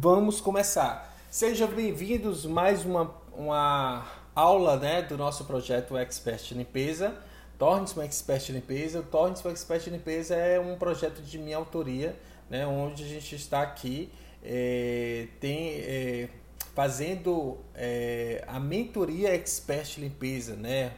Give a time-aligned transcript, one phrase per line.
[0.00, 1.12] Vamos começar.
[1.28, 7.16] Sejam bem-vindos mais uma, uma aula né, do nosso projeto Expert Limpeza.
[7.58, 9.00] Torne-se um Expert Limpeza.
[9.00, 12.14] O Torne-se um Expert Limpeza é um projeto de minha autoria,
[12.48, 14.08] né, onde a gente está aqui
[14.44, 16.28] é, tem, é,
[16.76, 20.92] fazendo é, a mentoria Expert Limpeza, né,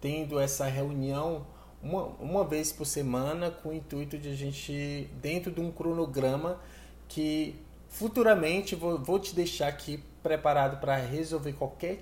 [0.00, 1.46] tendo essa reunião
[1.80, 6.58] uma, uma vez por semana com o intuito de a gente, dentro de um cronograma
[7.06, 12.00] que futuramente vou, vou te deixar aqui preparado para resolver qualquer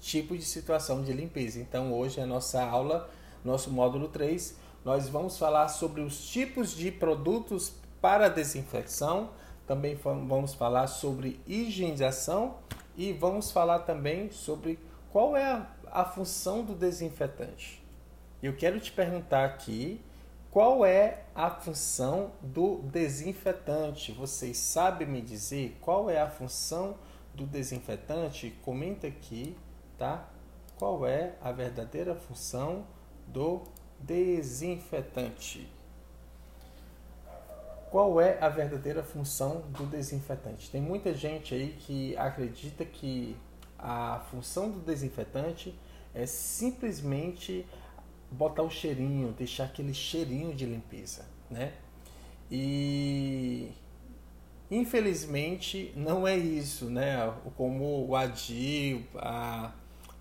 [0.00, 1.58] tipo de situação de limpeza.
[1.58, 3.08] Então hoje é a nossa aula,
[3.44, 9.30] nosso módulo 3, nós vamos falar sobre os tipos de produtos para desinfecção,
[9.66, 12.56] também vamos falar sobre higienização
[12.96, 14.78] e vamos falar também sobre
[15.10, 17.82] qual é a, a função do desinfetante.
[18.42, 20.00] Eu quero te perguntar aqui
[20.50, 24.12] qual é a função do desinfetante.
[24.12, 26.96] Vocês sabem me dizer qual é a função
[27.34, 28.56] do desinfetante?
[28.62, 29.56] Comenta aqui,
[29.98, 30.28] tá?
[30.78, 32.86] Qual é a verdadeira função
[33.26, 33.62] do
[34.00, 35.70] desinfetante?
[37.90, 40.70] Qual é a verdadeira função do desinfetante?
[40.70, 43.36] Tem muita gente aí que acredita que
[43.78, 45.78] a função do desinfetante
[46.14, 47.66] é simplesmente
[48.30, 51.72] botar o cheirinho, deixar aquele cheirinho de limpeza, né?
[52.50, 53.70] E
[54.70, 57.32] infelizmente não é isso, né?
[57.56, 59.72] Como o Adil, a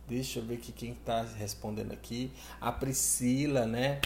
[0.08, 3.99] deixa eu ver aqui quem está respondendo aqui, a Priscila, né?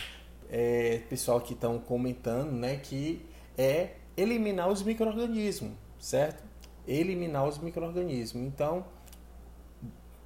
[0.49, 2.77] É, pessoal que estão comentando, né?
[2.77, 3.25] Que
[3.57, 6.43] é eliminar os microrganismos, certo?
[6.87, 8.43] Eliminar os microrganismos.
[8.43, 8.85] Então,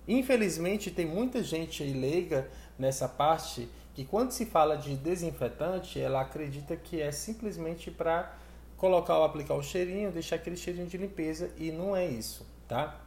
[0.07, 6.75] infelizmente tem muita gente leiga nessa parte que quando se fala de desinfetante, ela acredita
[6.75, 8.33] que é simplesmente para
[8.77, 12.99] colocar ou aplicar o cheirinho, deixar aquele cheirinho de limpeza e não é isso, tá?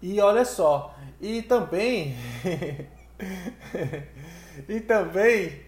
[0.00, 2.16] E olha só, e também
[4.66, 5.60] e também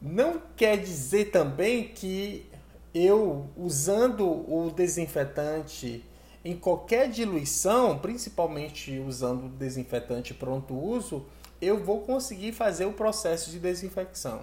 [0.00, 2.46] não quer dizer também que
[2.94, 6.04] eu usando o desinfetante
[6.44, 11.26] em qualquer diluição, principalmente usando desinfetante pronto uso,
[11.60, 14.42] eu vou conseguir fazer o processo de desinfecção.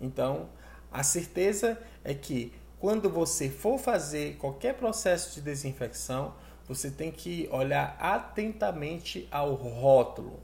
[0.00, 0.48] Então,
[0.90, 6.34] a certeza é que quando você for fazer qualquer processo de desinfecção,
[6.68, 10.40] você tem que olhar atentamente ao rótulo.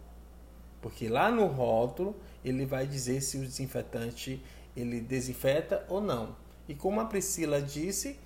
[0.81, 4.43] Porque lá no rótulo ele vai dizer se o desinfetante
[4.77, 6.37] ele desinfeta ou não.
[6.69, 8.19] E como a Priscila disse,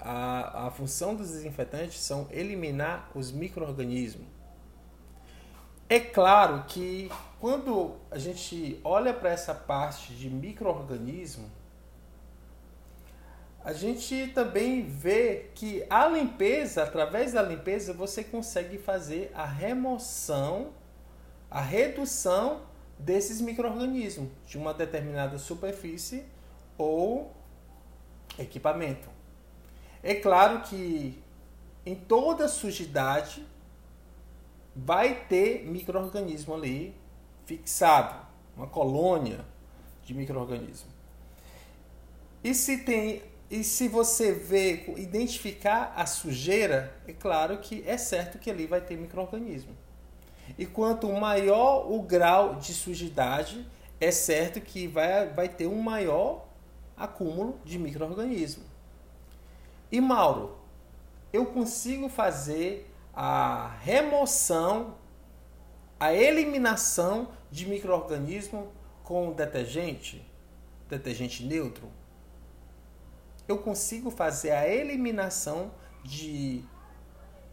[0.00, 4.26] a, a função dos desinfetantes são eliminar os micro-organismos.
[5.88, 7.10] É claro que
[7.40, 11.50] quando a gente olha para essa parte de microorganismo,
[13.64, 20.72] a gente também vê que a limpeza, através da limpeza, você consegue fazer a remoção,
[21.50, 22.62] a redução
[22.98, 26.24] desses microorganismos de uma determinada superfície
[26.76, 27.34] ou
[28.38, 29.17] equipamento.
[30.02, 31.22] É claro que
[31.84, 33.46] em toda sujidade
[34.74, 36.94] vai ter microorganismo ali
[37.44, 38.14] fixado,
[38.56, 39.44] uma colônia
[40.04, 40.90] de microorganismo.
[42.44, 48.38] E se tem e se você vê, identificar a sujeira, é claro que é certo
[48.38, 49.74] que ali vai ter microorganismo.
[50.58, 53.66] E quanto maior o grau de sujidade,
[53.98, 56.46] é certo que vai, vai ter um maior
[56.94, 58.64] acúmulo de microorganismo.
[59.90, 60.58] E Mauro,
[61.32, 64.94] eu consigo fazer a remoção,
[65.98, 68.72] a eliminação de microorganismo
[69.02, 70.24] com detergente,
[70.88, 71.88] detergente neutro,
[73.48, 75.72] eu consigo fazer a eliminação
[76.04, 76.62] de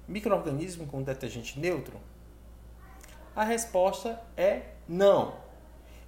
[0.07, 1.99] microorganismo com detergente neutro?
[3.35, 5.35] A resposta é não.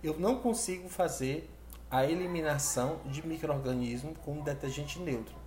[0.03, 1.49] Eu não consigo fazer
[1.89, 5.46] a eliminação de microorganismo com detergente neutro.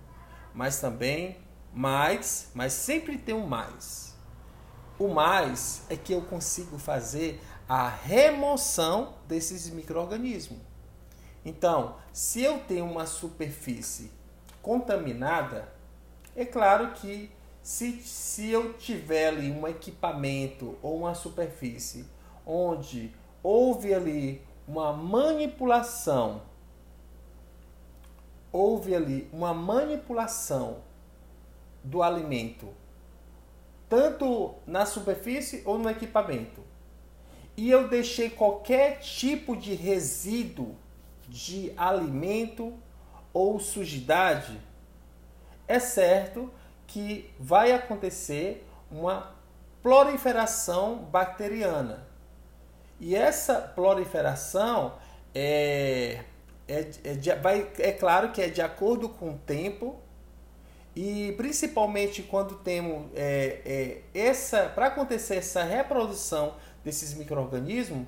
[0.53, 1.37] Mas também
[1.73, 4.15] mais, mas sempre tem um mais.
[4.99, 10.59] O mais é que eu consigo fazer a remoção desses micro-organismos.
[11.43, 14.11] Então, se eu tenho uma superfície
[14.61, 15.71] contaminada,
[16.35, 17.31] é claro que
[17.61, 22.05] se, se eu tiver ali um equipamento ou uma superfície
[22.45, 26.41] onde houve ali uma manipulação,
[28.51, 30.83] houve ali uma manipulação
[31.83, 32.69] do alimento,
[33.89, 36.61] tanto na superfície ou no equipamento,
[37.57, 40.75] e eu deixei qualquer tipo de resíduo
[41.27, 42.73] de alimento
[43.33, 44.59] ou sujidade,
[45.67, 46.51] é certo
[46.85, 49.33] que vai acontecer uma
[49.81, 52.05] proliferação bacteriana.
[52.99, 54.93] E essa proliferação
[55.33, 56.23] é,
[56.71, 59.99] é, é, vai, é claro que é de acordo com o tempo
[60.95, 68.07] e principalmente quando temos é, é, essa para acontecer essa reprodução desses microrganismos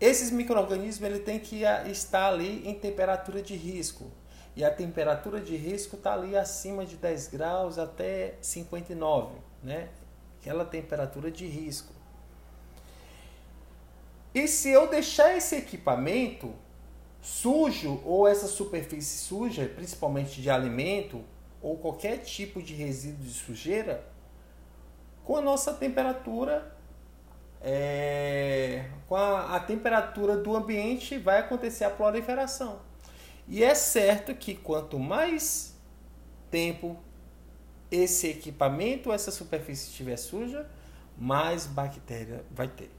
[0.00, 4.10] esses microrganismos ele tem que estar ali em temperatura de risco.
[4.56, 9.88] E a temperatura de risco está ali acima de 10 graus até 59 né?
[10.40, 11.92] Aquela temperatura de risco.
[14.34, 16.54] E se eu deixar esse equipamento
[17.20, 21.22] sujo ou essa superfície suja principalmente de alimento
[21.60, 24.04] ou qualquer tipo de resíduo de sujeira
[25.24, 26.74] com a nossa temperatura,
[27.60, 32.80] é, com a, a temperatura do ambiente vai acontecer a proliferação.
[33.46, 35.76] E é certo que quanto mais
[36.50, 36.96] tempo
[37.90, 40.68] esse equipamento, essa superfície estiver suja,
[41.18, 42.90] mais bactéria vai ter.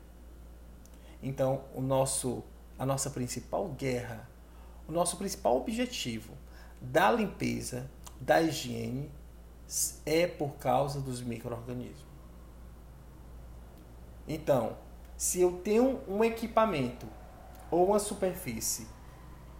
[1.24, 2.44] Então, o nosso,
[2.81, 4.28] a nossa principal guerra,
[4.88, 6.33] o nosso principal objetivo
[6.81, 7.88] da limpeza
[8.19, 9.12] da higiene
[10.04, 12.04] é por causa dos micro-organismos.
[14.28, 14.78] Então,
[15.16, 17.06] se eu tenho um equipamento
[17.69, 18.88] ou uma superfície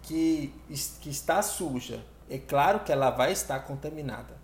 [0.02, 0.52] que,
[1.00, 4.36] que está suja, é claro que ela vai estar contaminada.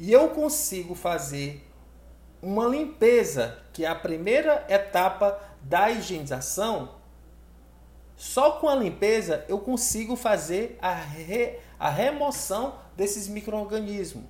[0.00, 1.64] E eu consigo fazer
[2.42, 6.95] uma limpeza, que é a primeira etapa da higienização,
[8.16, 14.24] só com a limpeza eu consigo fazer a, re, a remoção desses micro-organismos.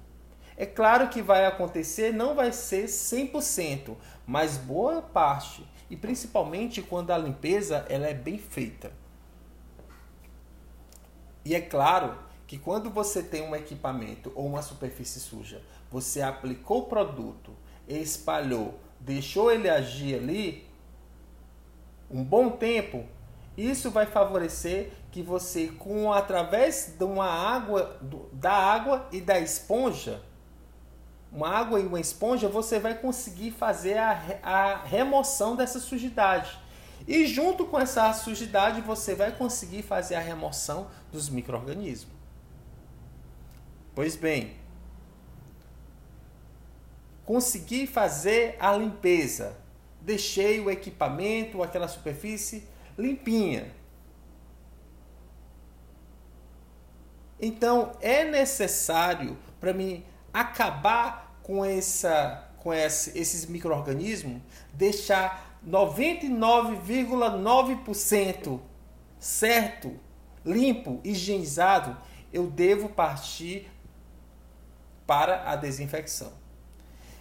[0.56, 3.94] É claro que vai acontecer, não vai ser 100%,
[4.26, 8.90] mas boa parte, e principalmente quando a limpeza ela é bem feita.
[11.44, 16.80] E é claro que quando você tem um equipamento ou uma superfície suja, você aplicou
[16.80, 17.52] o produto,
[17.86, 20.66] espalhou, deixou ele agir ali
[22.10, 23.04] um bom tempo,
[23.56, 27.98] isso vai favorecer que você, com através de uma água,
[28.32, 30.20] da água e da esponja,
[31.32, 34.10] uma água e uma esponja, você vai conseguir fazer a,
[34.42, 36.58] a remoção dessa sujidade.
[37.08, 42.14] E junto com essa sujidade, você vai conseguir fazer a remoção dos micro-organismos.
[43.94, 44.56] Pois bem,
[47.24, 49.56] consegui fazer a limpeza.
[50.00, 53.74] Deixei o equipamento, aquela superfície limpinha.
[57.40, 68.60] Então é necessário para mim acabar com essa com esse, esses micro-organismos, deixar 99,9%
[69.20, 70.00] certo,
[70.44, 71.96] limpo, higienizado,
[72.32, 73.70] eu devo partir
[75.06, 76.32] para a desinfecção.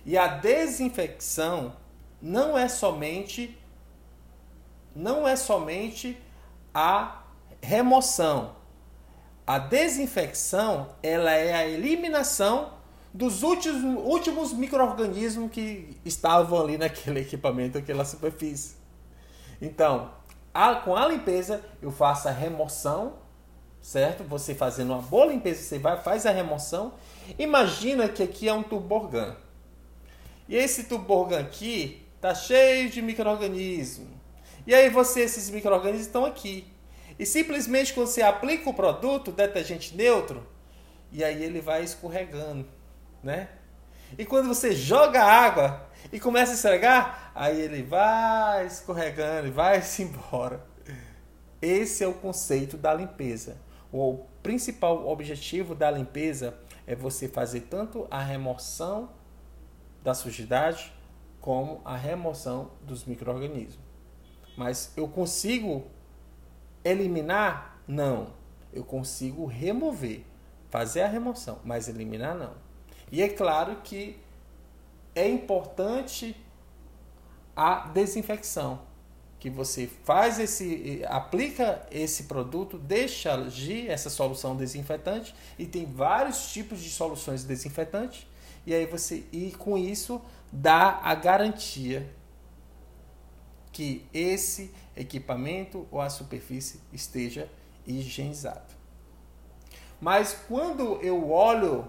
[0.04, 1.76] E a desinfecção
[2.20, 3.56] não é somente
[4.96, 6.18] não é somente
[6.74, 7.24] a
[7.62, 8.56] remoção.
[9.46, 12.74] A desinfecção, ela é a eliminação
[13.14, 18.76] dos últimos, últimos micro-organismos que estavam ali naquele equipamento, aquela superfície.
[19.62, 20.12] Então,
[20.54, 23.14] a, com a limpeza, eu faço a remoção,
[23.82, 24.24] certo?
[24.24, 26.94] Você fazendo uma boa limpeza, você vai, faz a remoção.
[27.38, 29.36] Imagina que aqui é um tuborgan.
[30.48, 34.15] E esse tuborgan aqui tá cheio de micro-organismos.
[34.66, 36.68] E aí você, esses micro-organismos estão aqui.
[37.18, 40.46] E simplesmente quando você aplica o produto, detergente neutro,
[41.12, 42.68] e aí ele vai escorregando,
[43.24, 43.50] né?
[44.18, 50.04] E quando você joga água e começa a esfregar, aí ele vai escorregando e vai-se
[50.04, 50.66] embora.
[51.62, 53.58] Esse é o conceito da limpeza.
[53.92, 59.10] O principal objetivo da limpeza é você fazer tanto a remoção
[60.04, 60.94] da sujidade
[61.40, 63.85] como a remoção dos micro-organismos.
[64.56, 65.86] Mas eu consigo
[66.84, 67.80] eliminar?
[67.88, 68.34] Não.
[68.72, 70.24] Eu consigo remover,
[70.70, 72.54] fazer a remoção, mas eliminar não.
[73.12, 74.18] E é claro que
[75.16, 76.36] é importante
[77.56, 78.82] a desinfecção,
[79.40, 86.52] que você faz esse aplica esse produto, deixa agir essa solução desinfetante e tem vários
[86.52, 88.28] tipos de soluções desinfetantes
[88.66, 90.22] e aí você e com isso
[90.52, 92.10] dá a garantia
[93.76, 97.50] que esse equipamento ou a superfície esteja
[97.86, 98.74] higienizado.
[100.00, 101.86] Mas quando eu olho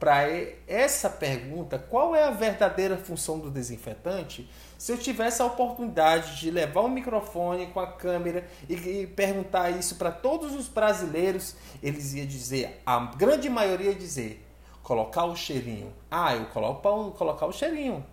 [0.00, 0.22] para
[0.66, 4.50] essa pergunta, qual é a verdadeira função do desinfetante?
[4.78, 9.96] Se eu tivesse a oportunidade de levar um microfone com a câmera e, perguntar isso
[9.96, 14.42] para todos os brasileiros, eles iam dizer, a grande maioria ia dizer,
[14.86, 15.92] Colocar o cheirinho.
[16.08, 18.06] Ah, eu coloco para colocar o cheirinho.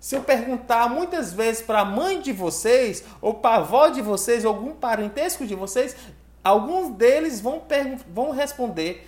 [0.00, 4.00] Se eu perguntar muitas vezes para a mãe de vocês, ou para a avó de
[4.00, 5.94] vocês, ou algum parentesco de vocês,
[6.42, 7.62] alguns deles vão,
[8.08, 9.06] vão responder: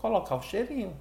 [0.00, 0.96] colocar o cheirinho.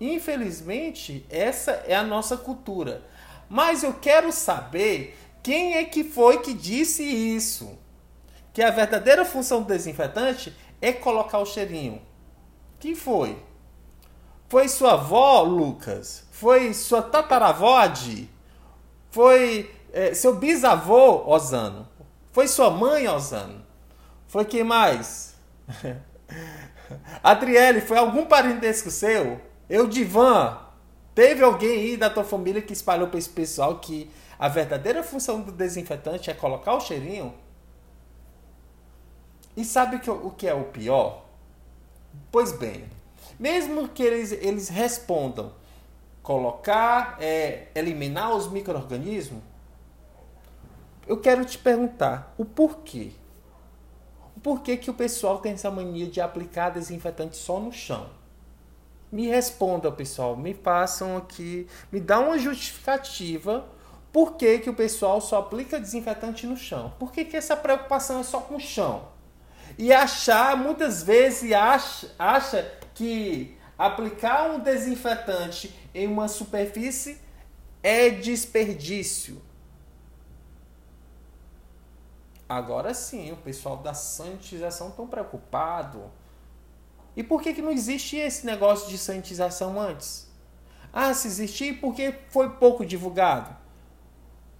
[0.00, 3.02] Infelizmente, essa é a nossa cultura.
[3.48, 7.78] Mas eu quero saber quem é que foi que disse isso.
[8.52, 12.02] Que a verdadeira função do desinfetante é colocar o cheirinho.
[12.80, 13.40] Quem foi?
[14.48, 16.24] Foi sua avó, Lucas?
[16.40, 17.76] Foi sua tataravó?
[19.10, 21.86] Foi é, seu bisavô, Osano?
[22.32, 23.62] Foi sua mãe, Osano?
[24.26, 25.34] Foi quem mais?
[27.22, 29.38] Adriele, foi algum parentesco seu?
[29.68, 30.58] Eu, Divan,
[31.14, 35.42] teve alguém aí da tua família que espalhou para esse pessoal que a verdadeira função
[35.42, 37.34] do desinfetante é colocar o cheirinho?
[39.54, 41.22] E sabe o que, o que é o pior?
[42.32, 42.88] Pois bem,
[43.38, 45.59] mesmo que eles, eles respondam
[46.30, 49.42] colocar, é, eliminar os micro-organismos,
[51.04, 53.10] eu quero te perguntar o porquê.
[54.36, 58.08] O porquê que o pessoal tem essa mania de aplicar desinfetante só no chão?
[59.10, 63.66] me respondam, pessoal, me façam aqui, me dá uma justificativa
[64.12, 66.92] por que, que o pessoal só aplica desinfetante no chão.
[66.96, 69.08] Por que, que essa preocupação é só com o chão?
[69.76, 77.18] E achar, muitas vezes, acha, acha que aplicar um desinfetante em uma superfície
[77.82, 79.40] é desperdício.
[82.48, 86.10] Agora sim, o pessoal da sanitização tão preocupado
[87.16, 90.28] e por que, que não existia esse negócio de sanitização antes?
[90.92, 93.56] Ah, se existia, porque foi pouco divulgado.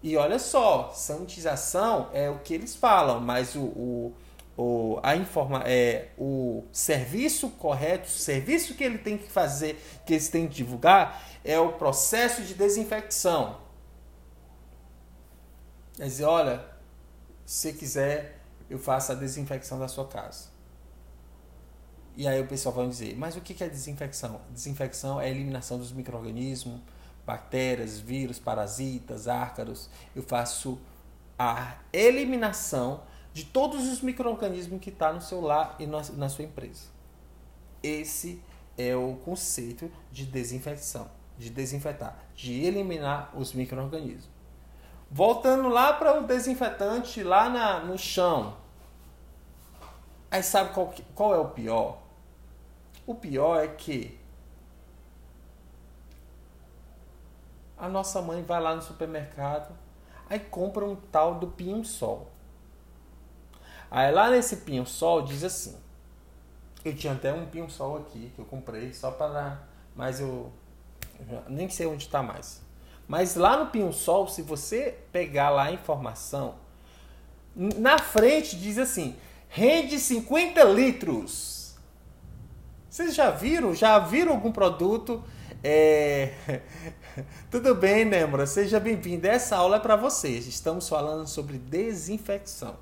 [0.03, 4.13] E olha só, sanitização é o que eles falam, mas o, o,
[4.61, 10.13] o, a informa, é, o serviço correto, o serviço que ele tem que fazer, que
[10.13, 13.59] eles têm que divulgar, é o processo de desinfecção.
[15.97, 16.63] Quer dizer, olha,
[17.47, 18.39] se quiser,
[18.69, 20.51] eu faço a desinfecção da sua casa.
[22.15, 24.43] E aí o pessoal vai dizer, mas o que é desinfecção?
[24.51, 26.83] Desinfecção é a eliminação dos micro-organismos,
[27.25, 29.89] bactérias, vírus, parasitas, ácaros.
[30.15, 30.79] Eu faço
[31.39, 36.45] a eliminação de todos os micro-organismos que estão tá no seu lar e na sua
[36.45, 36.89] empresa.
[37.83, 38.43] Esse
[38.77, 44.29] é o conceito de desinfecção, de desinfetar, de eliminar os micro-organismos.
[45.11, 48.57] Voltando lá para o desinfetante lá na, no chão,
[50.31, 51.99] Aí sabe qual, qual é o pior?
[53.05, 54.19] O pior é que
[57.77, 59.77] a nossa mãe vai lá no supermercado,
[60.29, 62.30] aí compra um tal do pinho-sol.
[63.91, 65.77] Aí lá nesse pinho-sol diz assim,
[66.85, 69.61] eu tinha até um pinho-sol aqui que eu comprei só para,
[69.95, 70.53] mas eu
[71.49, 72.63] nem sei onde está mais.
[73.09, 76.55] Mas lá no pinho-sol, se você pegar lá a informação,
[77.55, 79.17] na frente diz assim,
[79.49, 81.75] rende 50 litros.
[82.89, 83.75] Vocês já viram?
[83.75, 85.23] Já viram algum produto?
[85.63, 86.33] É...
[87.51, 88.47] Tudo bem, Nembra?
[88.47, 89.27] Seja bem-vindo.
[89.27, 90.47] Essa aula é para vocês.
[90.47, 92.77] Estamos falando sobre desinfecção,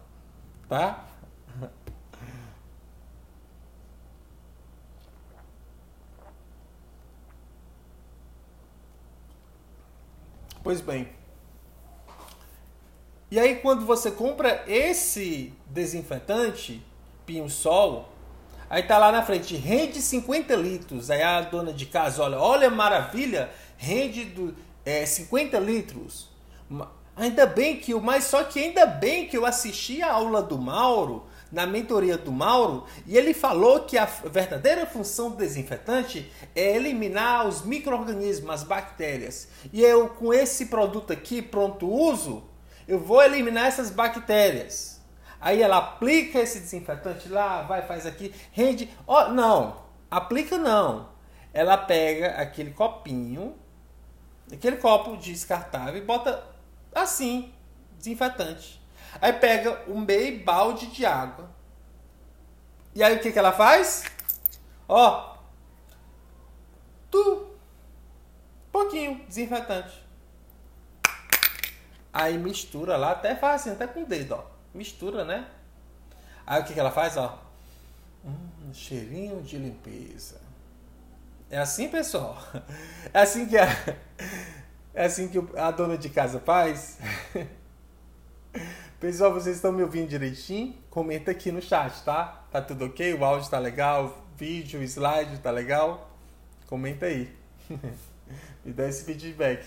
[0.69, 1.05] tá?
[10.63, 11.09] Pois bem,
[13.31, 16.83] e aí quando você compra esse desinfetante,
[17.27, 18.09] Pinho Sol,
[18.71, 21.11] aí tá lá na frente, rende 50 litros.
[21.11, 26.31] Aí a dona de casa olha, olha maravilha, rende do, é, 50 litros.
[27.19, 30.57] Ainda bem que o mas só que ainda bem que eu assisti a aula do
[30.57, 36.77] Mauro, na mentoria do Mauro, e ele falou que a verdadeira função do desinfetante é
[36.77, 39.49] eliminar os micro-organismos, as bactérias.
[39.73, 42.45] E eu com esse produto aqui, pronto uso,
[42.87, 45.01] eu vou eliminar essas bactérias.
[45.41, 48.89] Aí ela aplica esse desinfetante lá, vai, faz aqui, rende.
[49.05, 51.09] Oh, não, aplica não.
[51.53, 53.57] Ela pega aquele copinho,
[54.53, 56.48] aquele copo descartável e bota
[56.95, 57.53] assim,
[57.97, 58.81] desinfetante.
[59.21, 61.51] Aí pega um meio balde de água.
[62.95, 64.05] E aí o que, que ela faz?
[64.89, 65.37] Ó,
[67.11, 67.49] tu,
[68.73, 70.07] pouquinho, desinfetante.
[72.13, 74.45] Aí mistura lá, até faz assim, até com o dedo, ó.
[74.75, 75.47] Mistura, né?
[76.47, 77.39] Aí o que, que ela faz, ó?
[78.25, 80.41] Hum, cheirinho de limpeza.
[81.51, 82.37] É assim, pessoal.
[83.13, 83.67] É assim que a,
[84.99, 86.99] é assim que a dona de casa faz.
[88.99, 90.75] Pessoal, vocês estão me ouvindo direitinho?
[90.91, 92.45] Comenta aqui no chat, tá?
[92.51, 93.15] Tá tudo ok?
[93.15, 94.29] O áudio tá legal?
[94.39, 96.09] vídeo, slide, tá legal?
[96.69, 97.37] Comenta aí.
[98.65, 99.67] Me dá esse feedback.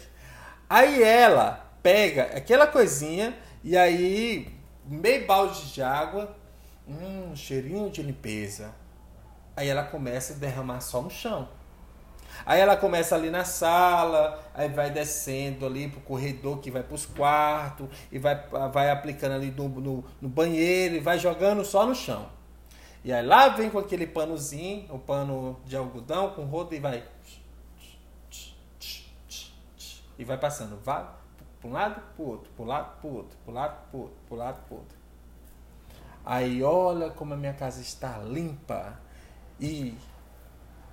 [0.69, 6.33] Aí ela pega aquela coisinha e aí meio balde de água,
[6.87, 8.73] um cheirinho de limpeza.
[9.57, 11.49] Aí ela começa a derramar só no chão.
[12.45, 17.05] Aí ela começa ali na sala, aí vai descendo ali pro corredor que vai pros
[17.05, 18.35] quartos, e vai,
[18.71, 22.27] vai aplicando ali no, no, no banheiro, e vai jogando só no chão.
[23.03, 27.03] E aí lá vem com aquele panozinho, o pano de algodão com rodo e vai.
[30.19, 30.79] E vai passando.
[30.83, 31.05] Vai
[31.59, 34.01] para um lado, para o outro, um lado, para o outro, um lado, para o
[34.01, 34.97] outro, um lado, para o outro.
[36.25, 38.99] Aí olha como a minha casa está limpa.
[39.59, 39.95] E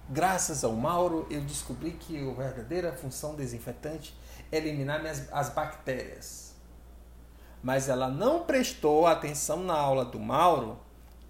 [0.08, 4.14] graças ao Mauro eu descobri que a verdadeira função desinfetante
[4.50, 6.54] é eliminar minhas, as bactérias.
[7.62, 10.78] Mas ela não prestou atenção na aula do Mauro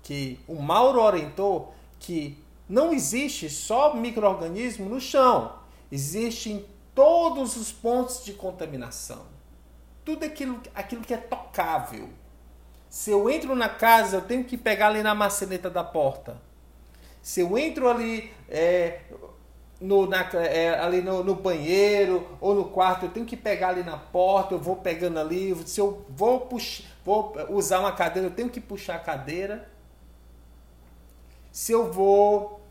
[0.02, 5.58] que o Mauro orientou que não existe só microorganismo no chão,
[5.90, 9.26] existe em todos os pontos de contaminação.
[10.04, 12.08] Tudo aquilo, aquilo que é tocável.
[12.88, 16.40] Se eu entro na casa, eu tenho que pegar ali na maçaneta da porta.
[17.28, 19.00] Se eu entro ali é,
[19.78, 23.82] no, na, é, ali no, no, banheiro ou no quarto, eu tenho que pegar ali
[23.82, 25.54] na porta, eu vou pegando ali.
[25.66, 29.68] Se eu vou, puxar, vou usar uma cadeira, eu tenho que puxar a cadeira
[31.52, 32.62] se eu vou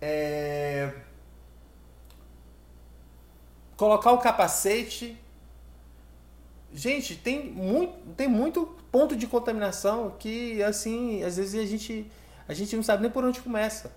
[0.00, 0.94] é,
[3.76, 5.18] colocar o capacete.
[6.72, 12.10] Gente, tem muito, tem muito ponto de contaminação que, assim, às vezes a gente,
[12.48, 13.92] a gente não sabe nem por onde começa.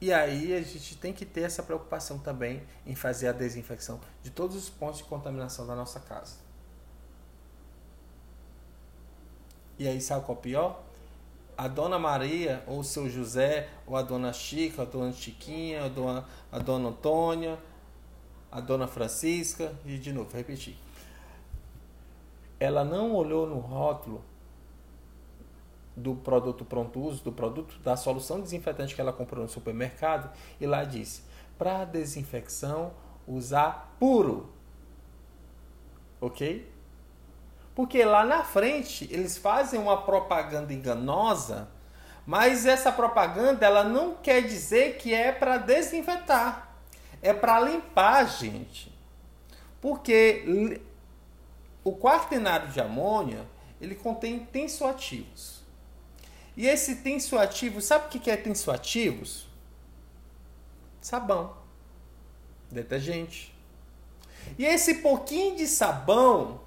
[0.00, 4.30] E aí a gente tem que ter essa preocupação também em fazer a desinfecção de
[4.30, 6.36] todos os pontos de contaminação da nossa casa.
[9.78, 10.84] E aí sabe qual é o pior?
[11.56, 15.88] a dona Maria, ou o seu José, ou a dona Chica, a dona Chiquinha, a
[15.88, 17.58] dona, a dona Antônia,
[18.50, 20.76] a dona Francisca, e de novo, repetir.
[22.58, 24.22] Ela não olhou no rótulo
[25.96, 30.30] do produto pronto uso, do produto da solução desinfetante que ela comprou no supermercado,
[30.60, 31.22] e lá disse:
[31.56, 32.92] para desinfecção,
[33.26, 34.52] usar puro.
[36.20, 36.72] Ok?
[37.74, 41.68] Porque lá na frente eles fazem uma propaganda enganosa,
[42.26, 46.76] mas essa propaganda ela não quer dizer que é para desinfetar,
[47.20, 48.92] é para limpar, gente.
[49.80, 50.80] Porque
[51.82, 53.44] o quaternário de amônia
[53.80, 55.53] ele contém tensoativos.
[56.56, 59.46] E esse tensoativo, sabe o que é tensoativos?
[61.00, 61.56] Sabão,
[62.70, 63.54] detergente.
[64.58, 66.60] E esse pouquinho de sabão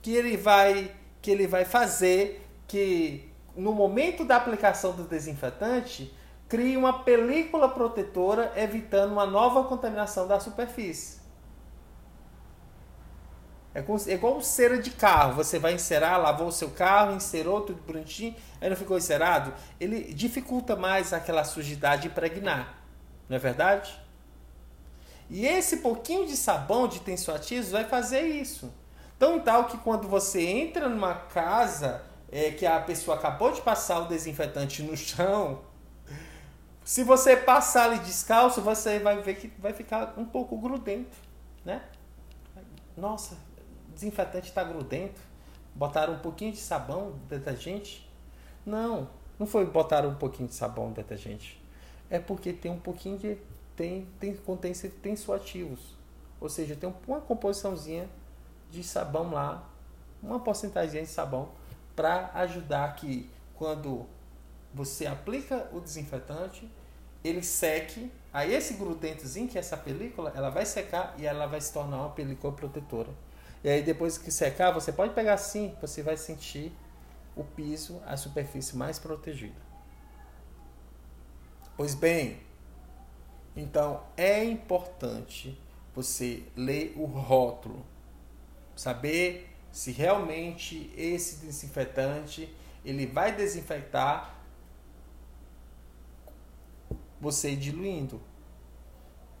[0.00, 6.12] que ele vai que ele vai fazer que no momento da aplicação do desinfetante
[6.48, 11.21] crie uma película protetora evitando uma nova contaminação da superfície.
[13.74, 15.34] É, com, é igual cera de carro.
[15.34, 19.52] Você vai encerar, lavou o seu carro, encerou tudo bonitinho, aí não ficou encerado.
[19.80, 22.78] Ele dificulta mais aquela sujidade impregnar.
[23.28, 23.98] Não é verdade?
[25.30, 28.72] E esse pouquinho de sabão de tensoativos vai fazer isso.
[29.18, 34.00] Tão tal que quando você entra numa casa é, que a pessoa acabou de passar
[34.00, 35.62] o desinfetante no chão,
[36.84, 41.16] se você passar ali descalço, você vai ver que vai ficar um pouco grudento,
[41.64, 41.82] né?
[42.96, 43.36] Nossa,
[43.92, 45.20] desinfetante está grudento.
[45.74, 48.10] Botaram um pouquinho de sabão, detergente?
[48.64, 51.60] Não, não foi botar um pouquinho de sabão, detergente.
[52.10, 53.38] É porque tem um pouquinho de
[53.74, 55.96] tem tem contém tem suativos.
[56.40, 58.08] Ou seja, tem uma composiçãozinha
[58.70, 59.68] de sabão lá,
[60.22, 61.50] uma porcentagem de sabão,
[61.94, 64.06] para ajudar que quando
[64.74, 66.68] você aplica o desinfetante,
[67.22, 71.60] ele seque, aí esse grudentozinho, que é essa película, ela vai secar e ela vai
[71.60, 73.10] se tornar uma película protetora.
[73.64, 76.72] E aí depois que secar, você pode pegar assim, você vai sentir
[77.36, 79.60] o piso, a superfície mais protegida.
[81.76, 82.40] Pois bem,
[83.56, 85.58] então é importante
[85.94, 87.84] você ler o rótulo
[88.74, 94.34] saber se realmente esse desinfetante ele vai desinfetar
[97.20, 98.20] você diluindo.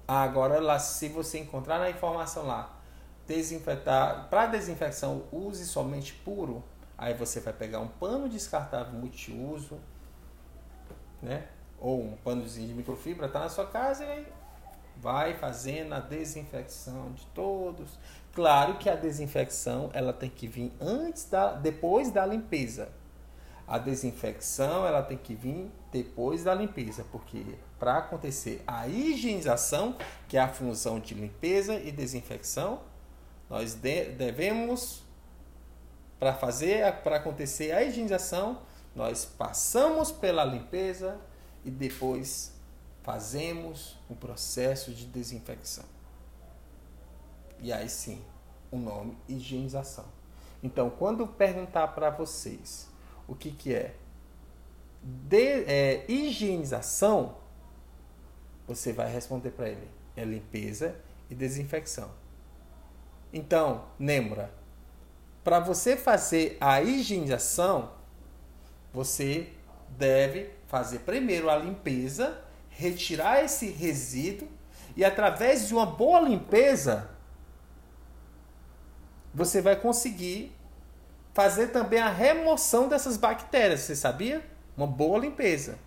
[0.06, 2.71] Agora lá, se você encontrar na informação lá,
[3.26, 6.62] desinfetar para desinfecção use somente puro,
[6.96, 9.78] aí você vai pegar um pano descartável multiuso,
[11.20, 11.46] né?
[11.78, 14.26] Ou um panozinho de microfibra, tá na sua casa e
[14.96, 17.98] vai fazendo a desinfecção de todos.
[18.34, 22.88] Claro que a desinfecção ela tem que vir antes da, depois da limpeza.
[23.66, 27.44] A desinfecção ela tem que vir depois da limpeza, porque
[27.78, 29.96] para acontecer a higienização,
[30.28, 32.80] que é a função de limpeza e desinfecção,
[33.52, 35.02] nós devemos
[36.18, 38.62] para fazer para acontecer a higienização,
[38.96, 41.20] nós passamos pela limpeza
[41.62, 42.54] e depois
[43.02, 45.84] fazemos o processo de desinfecção.
[47.60, 48.24] E aí sim,
[48.70, 50.06] o nome higienização.
[50.62, 52.88] Então, quando perguntar para vocês
[53.28, 53.94] o que, que é,
[55.02, 57.36] de, é higienização,
[58.66, 60.96] você vai responder para ele: é limpeza
[61.28, 62.21] e desinfecção.
[63.32, 64.52] Então, lembra,
[65.42, 67.90] para você fazer a higienização,
[68.92, 69.48] você
[69.88, 74.48] deve fazer primeiro a limpeza, retirar esse resíduo
[74.96, 77.10] e através de uma boa limpeza,
[79.34, 80.54] você vai conseguir
[81.32, 84.44] fazer também a remoção dessas bactérias, você sabia?
[84.76, 85.78] Uma boa limpeza.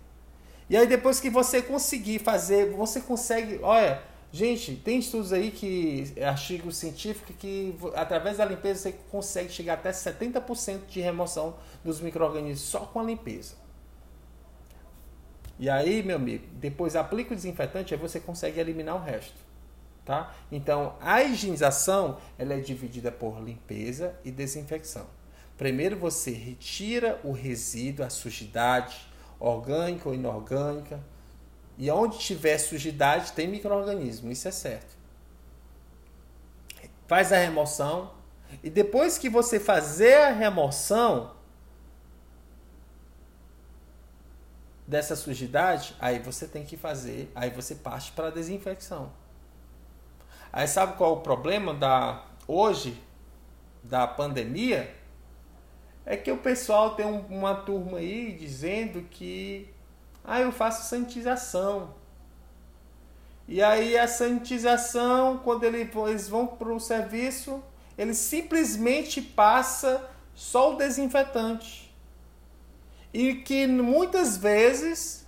[0.68, 6.12] E aí depois que você conseguir fazer, você consegue, olha, gente, tem estudos aí que
[6.22, 12.68] artigo científico que através da limpeza você consegue chegar até 70% de remoção dos microrganismos
[12.68, 13.54] só com a limpeza.
[15.58, 19.46] E aí, meu amigo, depois aplica o desinfetante, aí você consegue eliminar o resto.
[20.04, 20.32] Tá?
[20.52, 25.06] Então, a higienização ela é dividida por limpeza e desinfecção.
[25.56, 29.08] Primeiro você retira o resíduo, a sujidade
[29.40, 31.00] orgânica ou inorgânica.
[31.78, 34.96] E onde tiver sujidade tem microorganismo, isso é certo.
[37.06, 38.16] Faz a remoção
[38.62, 41.34] e depois que você fazer a remoção
[44.86, 49.12] dessa sujidade, aí você tem que fazer, aí você parte para a desinfecção.
[50.52, 53.02] Aí sabe qual é o problema da hoje
[53.82, 54.94] da pandemia?
[56.04, 59.68] É que o pessoal tem uma turma aí dizendo que
[60.26, 61.94] ah, eu faço sanitização.
[63.46, 67.62] E aí a sanitização, quando eles vão para o serviço,
[67.96, 71.94] ele simplesmente passa só o desinfetante.
[73.14, 75.26] E que muitas vezes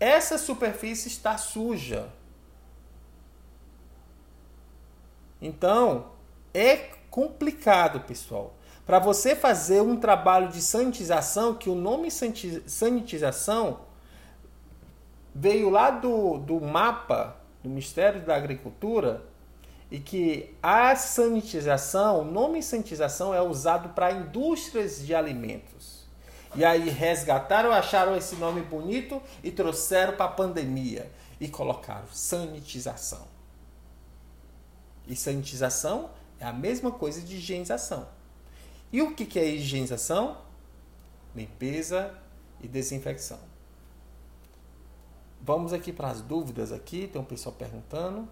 [0.00, 2.12] essa superfície está suja.
[5.40, 6.10] Então,
[6.52, 6.76] é
[7.10, 8.53] complicado, pessoal.
[8.86, 13.80] Para você fazer um trabalho de sanitização, que o nome sanitização
[15.34, 19.22] veio lá do, do mapa do Ministério da Agricultura
[19.90, 26.04] e que a sanitização, o nome sanitização é usado para indústrias de alimentos.
[26.54, 33.26] E aí resgataram, acharam esse nome bonito e trouxeram para a pandemia e colocaram sanitização.
[35.06, 38.06] E sanitização é a mesma coisa de higienização.
[38.94, 40.36] E o que é higienização?
[41.34, 42.14] Limpeza
[42.60, 43.40] e desinfecção.
[45.42, 48.28] Vamos aqui para as dúvidas aqui, tem um pessoal perguntando.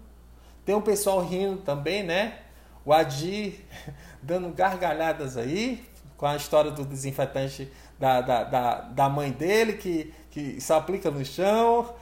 [0.63, 2.43] Tem um pessoal rindo também, né?
[2.85, 3.59] O Adi
[4.23, 10.13] dando gargalhadas aí com a história do desinfetante da, da, da, da mãe dele, que,
[10.31, 11.93] que só aplica no chão.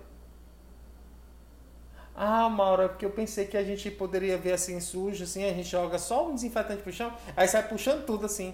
[2.13, 5.53] Ah, Mauro, é porque eu pensei que a gente poderia ver assim sujo, assim, a
[5.53, 8.53] gente joga só um desinfetante pro chão, aí sai puxando tudo assim.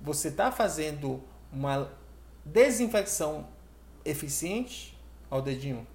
[0.00, 1.20] Você está fazendo
[1.52, 1.90] uma
[2.44, 3.48] desinfecção
[4.04, 4.96] eficiente
[5.30, 5.86] ao dedinho?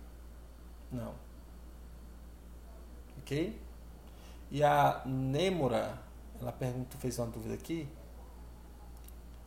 [0.91, 1.13] Não.
[3.19, 3.60] Ok?
[4.52, 6.00] E a Nêmora,
[6.39, 7.88] ela pergunta, fez uma dúvida aqui.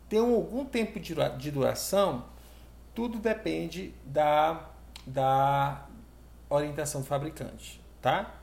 [0.08, 2.24] Tem algum tempo de duração?
[2.94, 4.68] Tudo depende da,
[5.06, 5.86] da
[6.48, 8.34] orientação do fabricante, tá?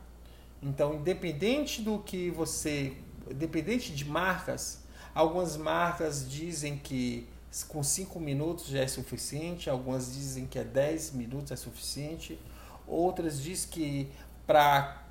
[0.61, 2.95] Então, independente do que você,
[3.29, 7.27] independente de marcas, algumas marcas dizem que
[7.61, 12.39] com 5 minutos já é suficiente, algumas dizem que é 10 minutos é suficiente,
[12.87, 14.11] outras dizem que
[14.47, 15.03] para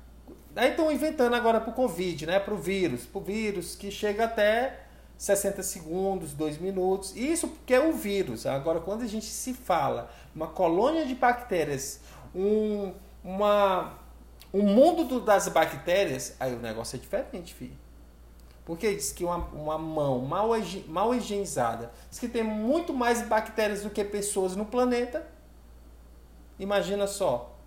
[0.55, 2.39] Aí estão inventando agora para o Covid, né?
[2.39, 3.05] Para o vírus.
[3.05, 4.81] Para o vírus que chega até
[5.17, 7.15] 60 segundos, 2 minutos.
[7.15, 8.45] Isso porque é o vírus.
[8.45, 12.01] Agora, quando a gente se fala uma colônia de bactérias,
[12.35, 13.97] um, uma,
[14.53, 17.77] um mundo do, das bactérias, aí o negócio é diferente, filho.
[18.65, 20.49] Porque diz que uma, uma mão mal,
[20.87, 25.27] mal higienizada diz que tem muito mais bactérias do que pessoas no planeta.
[26.57, 27.57] Imagina só.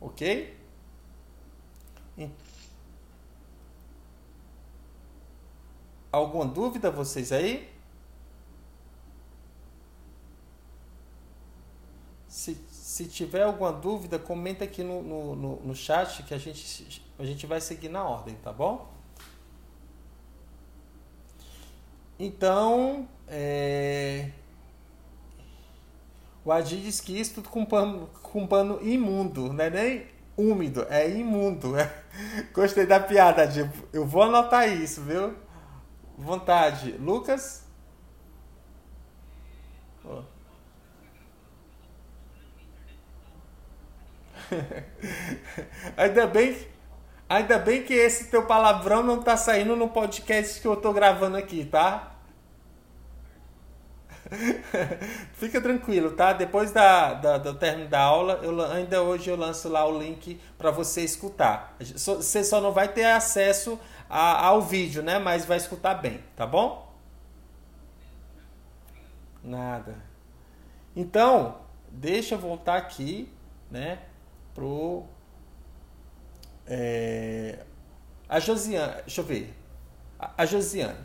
[0.00, 0.58] Ok?
[6.10, 7.70] Alguma dúvida vocês aí?
[12.26, 17.02] Se, se tiver alguma dúvida, comenta aqui no, no, no, no chat que a gente,
[17.18, 18.88] a gente vai seguir na ordem, tá bom?
[22.18, 24.30] Então, é...
[26.44, 30.86] o Adi diz que isso tudo com pano, com pano imundo, não é nem úmido,
[30.88, 31.74] é imundo.
[32.54, 33.68] Gostei da piada, Adi.
[33.92, 35.36] Eu vou anotar isso, viu?
[36.16, 36.92] Vontade.
[36.92, 37.64] Lucas?
[40.04, 40.22] Oh.
[45.96, 46.56] ainda bem,
[47.28, 51.36] ainda bem que esse teu palavrão não tá saindo no podcast que eu tô gravando
[51.36, 52.14] aqui, tá?
[55.34, 56.32] Fica tranquilo, tá?
[56.32, 60.40] Depois da, da, do término da aula, eu, ainda hoje eu lanço lá o link
[60.56, 61.76] para você escutar.
[61.80, 65.18] Você só não vai ter acesso a, ao vídeo, né?
[65.18, 66.92] Mas vai escutar bem, tá bom?
[69.42, 69.96] Nada.
[70.94, 71.58] Então,
[71.90, 73.32] deixa eu voltar aqui,
[73.70, 74.00] né?
[74.54, 75.06] Pro.
[76.68, 77.58] É,
[78.28, 79.02] a Josiane.
[79.02, 79.54] Deixa eu ver.
[80.18, 80.98] A, Josiane.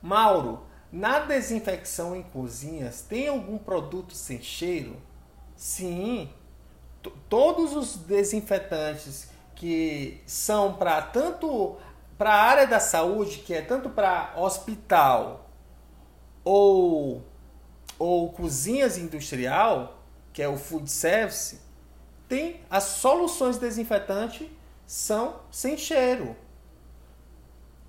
[0.00, 4.96] Mauro, na desinfecção em cozinhas, tem algum produto sem cheiro?
[5.56, 6.30] Sim.
[7.28, 11.76] Todos os desinfetantes que são para tanto
[12.16, 15.50] para a área da saúde, que é tanto para hospital
[16.44, 17.24] ou
[17.98, 21.60] ou cozinhas industrial, que é o food service,
[22.28, 24.48] tem as soluções desinfetantes
[24.86, 26.36] são sem cheiro.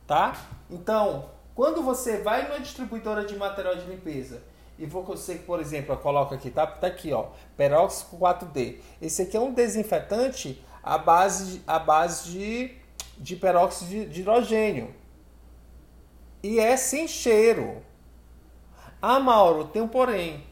[0.08, 0.36] Tá?
[0.70, 4.44] Então, quando você vai numa distribuidora de material de limpeza
[4.78, 6.68] e você, por exemplo, coloca aqui, tá?
[6.68, 8.80] Tá aqui, ó, peróxido 4D.
[9.02, 12.76] Esse aqui é um desinfetante à base, à base de,
[13.18, 14.94] de peróxido de, de hidrogênio.
[16.44, 17.82] E é sem cheiro.
[19.02, 20.44] Ah, Mauro, tem um porém.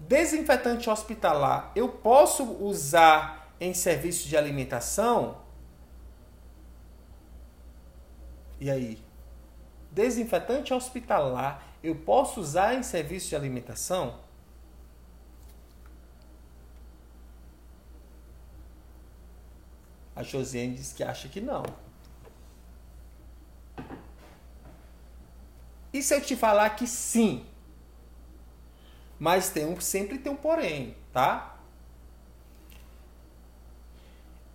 [0.00, 5.38] Desinfetante hospitalar, eu posso usar em serviço de alimentação?
[8.60, 9.02] E aí?
[9.90, 14.20] Desinfetante hospitalar, eu posso usar em serviço de alimentação?
[20.14, 21.62] A Josiane diz que acha que não.
[25.92, 27.46] E se eu te falar que sim?
[29.18, 31.56] Mas tem um, sempre tem um porém, tá?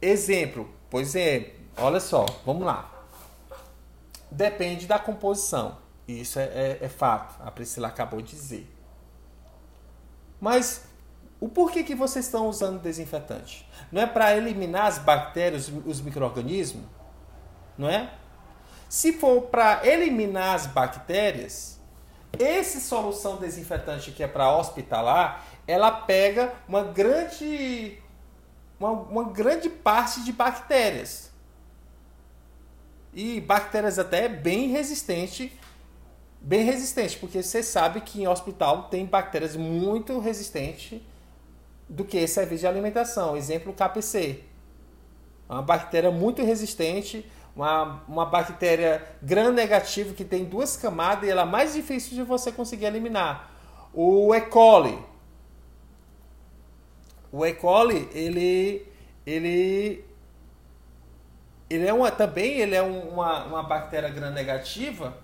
[0.01, 2.89] Exemplo, pois é, olha só, vamos lá.
[4.29, 5.77] Depende da composição.
[6.07, 7.41] Isso é, é, é fato.
[7.41, 8.69] A Priscila acabou de dizer.
[10.41, 10.85] Mas
[11.39, 13.67] o porquê que vocês estão usando desinfetante?
[13.91, 16.85] Não é para eliminar as bactérias, os micro-organismos?
[17.77, 18.13] Não é?
[18.89, 21.72] Se for para eliminar as bactérias,
[22.37, 27.99] essa solução desinfetante que é para hospitalar, ela pega uma grande,
[28.79, 31.31] uma, uma grande parte de bactérias.
[33.13, 35.51] E bactérias até bem resistentes
[36.43, 41.01] bem resistente, porque você sabe que em hospital tem bactérias muito resistentes
[41.87, 43.37] do que serviço de alimentação.
[43.37, 44.41] Exemplo, KPC.
[45.47, 51.45] Uma bactéria muito resistente, uma, uma bactéria gram-negativo que tem duas camadas e ela é
[51.45, 53.51] mais difícil de você conseguir eliminar.
[53.93, 54.41] O E.
[54.41, 54.97] coli.
[57.31, 57.53] O E.
[57.53, 58.87] coli, ele,
[59.25, 60.03] ele,
[61.69, 65.17] ele é uma, também ele é uma, uma bactéria gram-negativa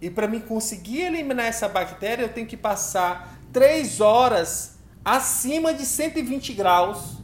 [0.00, 5.86] e para mim conseguir eliminar essa bactéria eu tenho que passar 3 horas acima de
[5.86, 7.23] 120 graus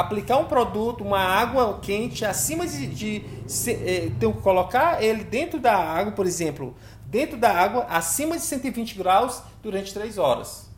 [0.00, 5.22] aplicar um produto, uma água quente acima de, de, de eh, tem que colocar ele
[5.24, 6.76] dentro da água, por exemplo,
[7.06, 10.68] dentro da água acima de 120 graus durante 3 horas.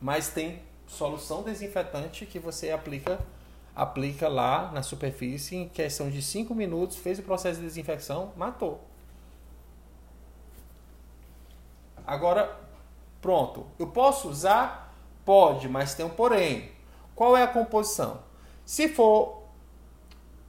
[0.00, 3.18] Mas tem solução desinfetante que você aplica
[3.74, 8.80] aplica lá na superfície em questão de 5 minutos, fez o processo de desinfecção, matou.
[12.06, 12.56] Agora,
[13.20, 13.66] pronto.
[13.78, 14.94] Eu posso usar?
[15.26, 16.75] Pode, mas tem um porém.
[17.16, 18.20] Qual é a composição?
[18.64, 19.42] Se for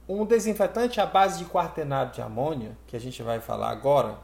[0.06, 4.18] um desinfetante à base de quaternário de amônia, que a gente vai falar agora,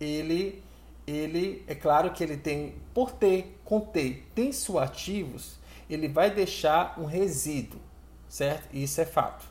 [0.00, 0.62] ele,
[1.04, 5.58] ele é claro que ele tem, por ter, conter tensoativos,
[5.90, 7.80] ele vai deixar um resíduo,
[8.28, 8.68] certo?
[8.72, 9.44] Isso é fato.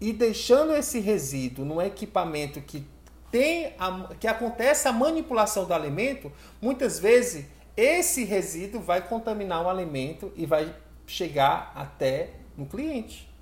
[0.00, 2.86] E deixando esse resíduo num equipamento que
[3.32, 6.32] tem a, que acontece a manipulação do alimento,
[6.62, 7.46] muitas vezes
[7.80, 10.74] esse resíduo vai contaminar o alimento e vai
[11.06, 13.32] chegar até no cliente.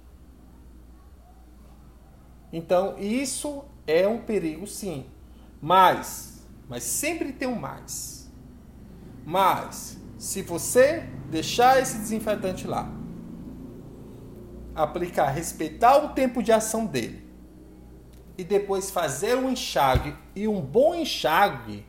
[2.52, 5.06] Então, isso é um perigo sim.
[5.58, 8.30] Mas, mas sempre tem um mais.
[9.24, 12.92] Mas, se você deixar esse desinfetante lá,
[14.74, 17.26] aplicar, respeitar o tempo de ação dele
[18.36, 21.86] e depois fazer um enxágue e um bom enxágue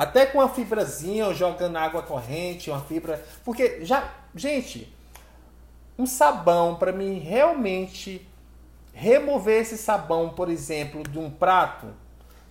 [0.00, 3.22] até com a fibrazinha, ou jogando água corrente, uma fibra.
[3.44, 4.14] Porque já.
[4.34, 4.90] Gente,
[5.98, 8.26] um sabão, para mim realmente
[8.94, 11.88] remover esse sabão, por exemplo, de um prato,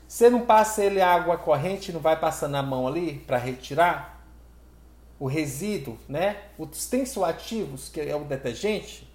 [0.07, 4.23] você não passa ele água corrente, não vai passando a mão ali para retirar
[5.19, 6.37] o resíduo, né?
[6.55, 9.09] Os tensoativos, que é o detergente.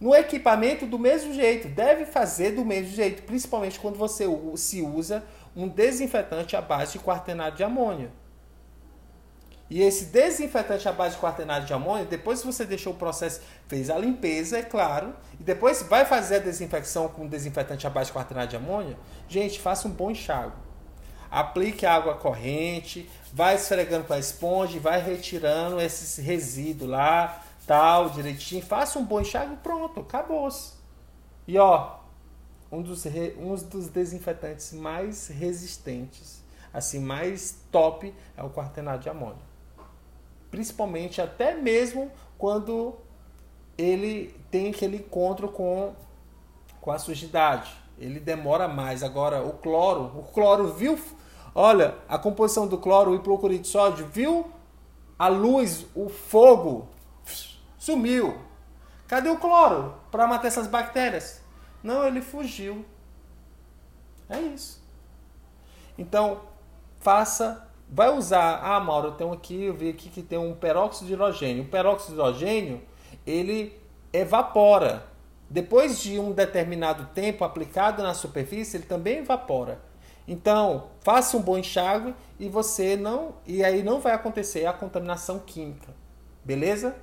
[0.00, 4.24] No equipamento, do mesmo jeito, deve fazer do mesmo jeito, principalmente quando você
[4.56, 8.10] se usa um desinfetante à base de quaternário de amônia.
[9.70, 13.40] E esse desinfetante à base de quaternário de amônia, depois que você deixou o processo,
[13.68, 18.10] fez a limpeza, é claro, e depois vai fazer a desinfecção com desinfetante à base
[18.10, 20.54] de quaternário de amônia, gente, faça um bom enxágue.
[21.30, 28.60] Aplique água corrente, vai esfregando com a esponja, vai retirando esses resíduos lá, tal, direitinho.
[28.60, 30.72] Faça um bom enxágue e pronto, acabou-se.
[31.46, 31.99] E ó,
[32.70, 33.04] um dos,
[33.38, 39.42] um dos desinfetantes mais resistentes, assim, mais top, é o quaternário de amônia.
[40.50, 42.96] Principalmente até mesmo quando
[43.76, 45.94] ele tem aquele encontro com,
[46.80, 47.72] com a sujidade.
[47.98, 49.02] Ele demora mais.
[49.02, 50.98] Agora, o cloro, o cloro viu,
[51.54, 54.50] olha, a composição do cloro, o hipoclorito de sódio, viu
[55.18, 56.88] a luz, o fogo,
[57.78, 58.38] sumiu.
[59.06, 61.39] Cadê o cloro para matar essas bactérias?
[61.82, 62.84] Não, ele fugiu.
[64.28, 64.82] É isso.
[65.98, 66.42] Então,
[66.98, 67.66] faça.
[67.88, 68.60] Vai usar.
[68.62, 71.64] Ah, Mauro, eu tenho aqui, eu vi aqui que tem um peróxido de hidrogênio.
[71.64, 72.82] O peróxido de hidrogênio,
[73.26, 73.78] ele
[74.12, 75.06] evapora.
[75.48, 79.80] Depois de um determinado tempo aplicado na superfície, ele também evapora.
[80.28, 83.34] Então, faça um bom enxágue e você não.
[83.44, 85.92] E aí não vai acontecer a contaminação química.
[86.44, 86.94] Beleza?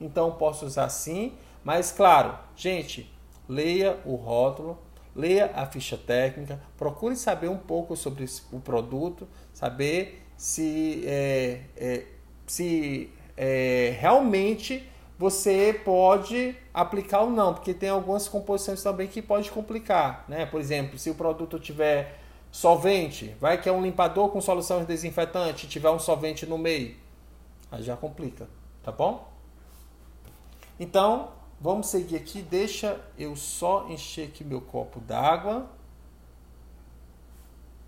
[0.00, 1.32] Então, posso usar assim.
[1.64, 3.12] Mas, claro, gente,
[3.48, 4.78] leia o rótulo,
[5.14, 12.06] leia a ficha técnica, procure saber um pouco sobre o produto, saber se, é, é,
[12.46, 19.50] se é, realmente você pode aplicar ou não, porque tem algumas composições também que pode
[19.50, 20.44] complicar, né?
[20.44, 22.18] Por exemplo, se o produto tiver
[22.52, 26.94] solvente, vai que é um limpador com solução de desinfetante, tiver um solvente no meio,
[27.70, 28.46] aí já complica,
[28.82, 29.26] tá bom?
[30.78, 35.68] Então, Vamos seguir aqui, deixa eu só encher aqui meu copo d'água.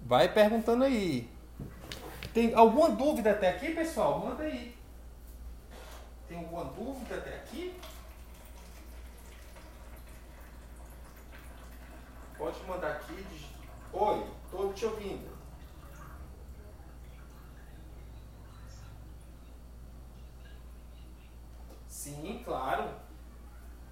[0.02, 1.30] Vai perguntando aí.
[2.32, 4.20] Tem alguma dúvida até aqui, pessoal?
[4.20, 4.74] Manda aí.
[6.26, 7.78] Tem alguma dúvida até aqui?
[12.38, 13.26] Pode mandar aqui.
[13.92, 15.36] Oi, estou te ouvindo.
[21.88, 23.07] Sim, claro.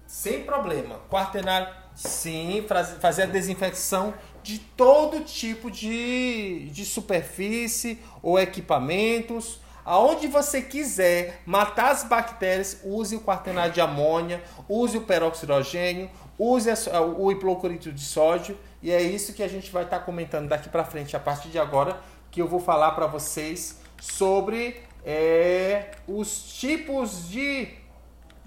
[0.07, 0.99] Sem problema.
[1.09, 2.65] Quaternário, sim.
[3.01, 9.59] Fazer a desinfecção de todo tipo de, de superfície ou equipamentos.
[9.83, 16.69] Aonde você quiser matar as bactérias, use o quaternário de amônia, use o peroxidrogênio, use
[17.17, 18.57] o hipoclorito de sódio.
[18.81, 21.59] E é isso que a gente vai estar comentando daqui para frente, a partir de
[21.59, 21.99] agora,
[22.31, 27.69] que eu vou falar para vocês sobre é, os tipos de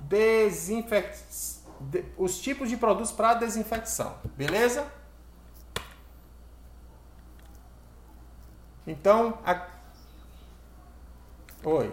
[0.09, 1.63] desinfecção,
[2.17, 4.87] os tipos de produtos para desinfecção, beleza?
[8.87, 9.69] Então, a...
[11.65, 11.93] oi.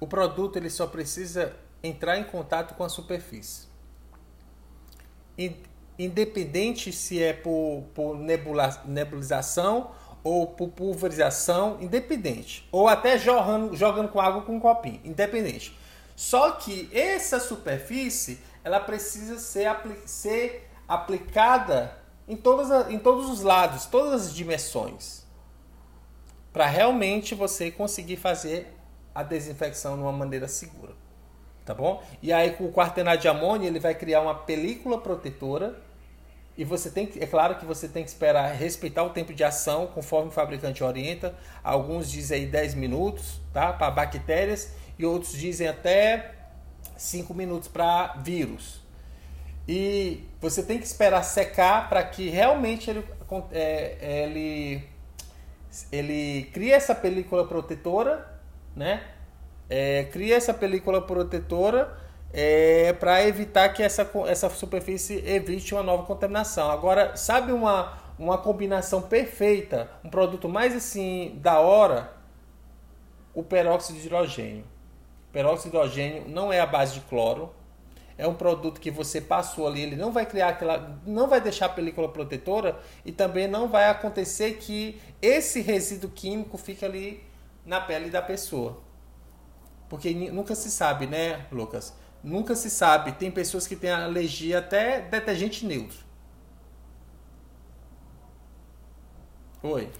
[0.00, 3.68] O produto ele só precisa entrar em contato com a superfície.
[6.02, 9.90] Independente se é por, por nebula, nebulização
[10.24, 12.66] ou por pulverização, independente.
[12.72, 15.76] Ou até jogando, jogando com água com um copinho, independente.
[16.16, 23.42] Só que essa superfície ela precisa ser, apli ser aplicada em, todas em todos os
[23.42, 25.26] lados, todas as dimensões.
[26.50, 28.74] Para realmente você conseguir fazer
[29.14, 30.94] a desinfecção de uma maneira segura
[31.70, 32.02] tá bom?
[32.20, 35.80] E aí com o quaternário de amônia ele vai criar uma película protetora
[36.56, 39.42] e você tem que, é claro que você tem que esperar respeitar o tempo de
[39.42, 41.34] ação conforme o fabricante orienta.
[41.62, 43.72] Alguns dizem aí 10 minutos, tá?
[43.72, 46.32] Para bactérias e outros dizem até
[46.96, 48.80] 5 minutos para vírus.
[49.66, 53.04] E você tem que esperar secar para que realmente ele,
[53.52, 54.82] é, ele,
[55.92, 58.40] ele crie essa película protetora,
[58.74, 59.02] né?
[59.70, 61.96] é, cria essa película protetora
[62.32, 66.70] é, para evitar que essa, essa superfície evite uma nova contaminação.
[66.70, 72.12] Agora, sabe uma, uma combinação perfeita, um produto mais assim da hora?
[73.34, 74.64] O peróxido de hidrogênio.
[75.28, 77.52] O peróxido de hidrogênio não é a base de cloro,
[78.20, 81.66] é um produto que você passou ali, ele não vai criar aquela, não vai deixar
[81.66, 87.24] a película protetora e também não vai acontecer que esse resíduo químico fique ali
[87.64, 88.78] na pele da pessoa.
[89.88, 91.94] Porque nunca se sabe, né, Lucas?
[92.22, 93.12] Nunca se sabe.
[93.12, 95.98] Tem pessoas que têm alergia até detergente neutro.
[99.62, 99.90] Oi.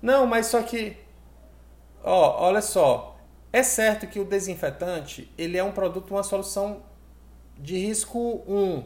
[0.00, 0.96] Não, mas só que
[2.06, 3.18] ó, olha só,
[3.52, 6.82] é certo que o desinfetante, ele é um produto, uma solução
[7.58, 8.84] de risco 1.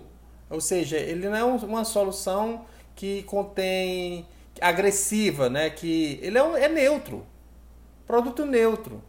[0.49, 2.65] Ou seja, ele não é uma solução
[2.97, 4.27] que contém
[4.61, 5.71] agressiva, né?
[5.71, 7.27] Que ele é, é neutro,
[8.07, 9.03] produto neutro.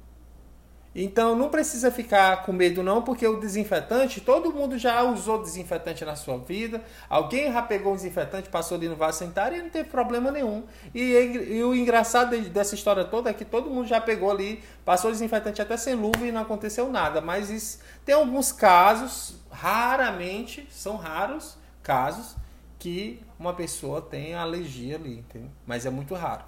[0.94, 6.04] Então não precisa ficar com medo não, porque o desinfetante, todo mundo já usou desinfetante
[6.04, 6.84] na sua vida.
[7.10, 10.66] Alguém já pegou um desinfetante, passou ali no vaso sanitário e não teve problema nenhum.
[10.94, 15.12] E, e, o engraçado dessa história toda é que todo mundo já pegou ali, passou
[15.12, 17.22] desinfetante até sem luva e não aconteceu nada.
[17.22, 22.36] Mas isso, tem alguns casos, raramente, são raros casos,
[22.82, 25.52] que uma pessoa tem alergia ali, entendeu?
[25.68, 26.44] mas é muito raro.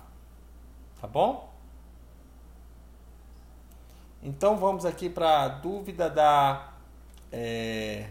[1.00, 1.54] Tá bom?
[4.24, 6.74] Então vamos aqui para a dúvida da.
[7.32, 8.10] É...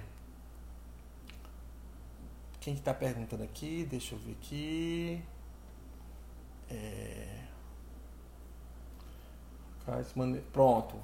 [2.61, 3.85] Quem está perguntando aqui?
[3.91, 5.25] Deixa eu ver aqui.
[6.70, 7.41] É...
[10.53, 10.95] Pronto.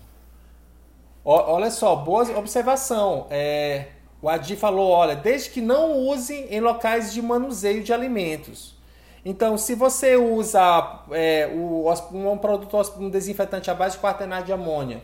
[1.25, 3.27] Olha só, boa observação.
[3.29, 3.98] É...
[4.21, 8.77] O Adi falou: olha, desde que não use em locais de manuseio de alimentos.
[9.25, 14.53] Então, se você usa é, o, um produto, um desinfetante à base de quaternário de
[14.53, 15.03] amônia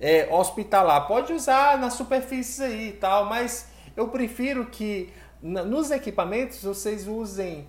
[0.00, 5.12] é, hospitalar, pode usar nas superfícies aí e tal, mas eu prefiro que
[5.42, 7.68] nos equipamentos vocês usem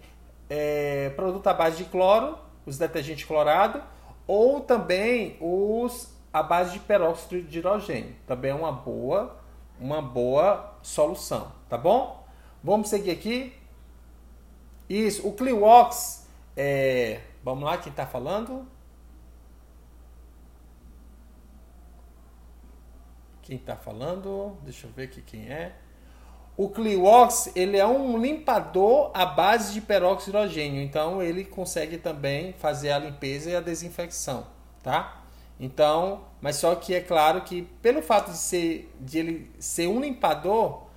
[0.50, 3.82] é, produto à base de cloro, os detergentes clorados,
[4.26, 8.16] ou também os à base de peróxido de hidrogênio.
[8.26, 9.36] Também é uma boa
[9.80, 12.26] uma boa solução, tá bom?
[12.64, 13.54] Vamos seguir aqui.
[14.90, 16.26] Isso, o Cliox,
[16.56, 18.66] é, vamos lá, quem está falando?
[23.42, 24.58] Quem está falando?
[24.62, 25.76] Deixa eu ver aqui quem é.
[26.56, 32.54] O Cliox, ele é um limpador à base de peróxido hidrogênio, então ele consegue também
[32.54, 34.48] fazer a limpeza e a desinfecção,
[34.82, 35.22] tá?
[35.60, 40.00] Então, mas só que é claro que pelo fato de ser de ele ser um
[40.00, 40.88] limpador,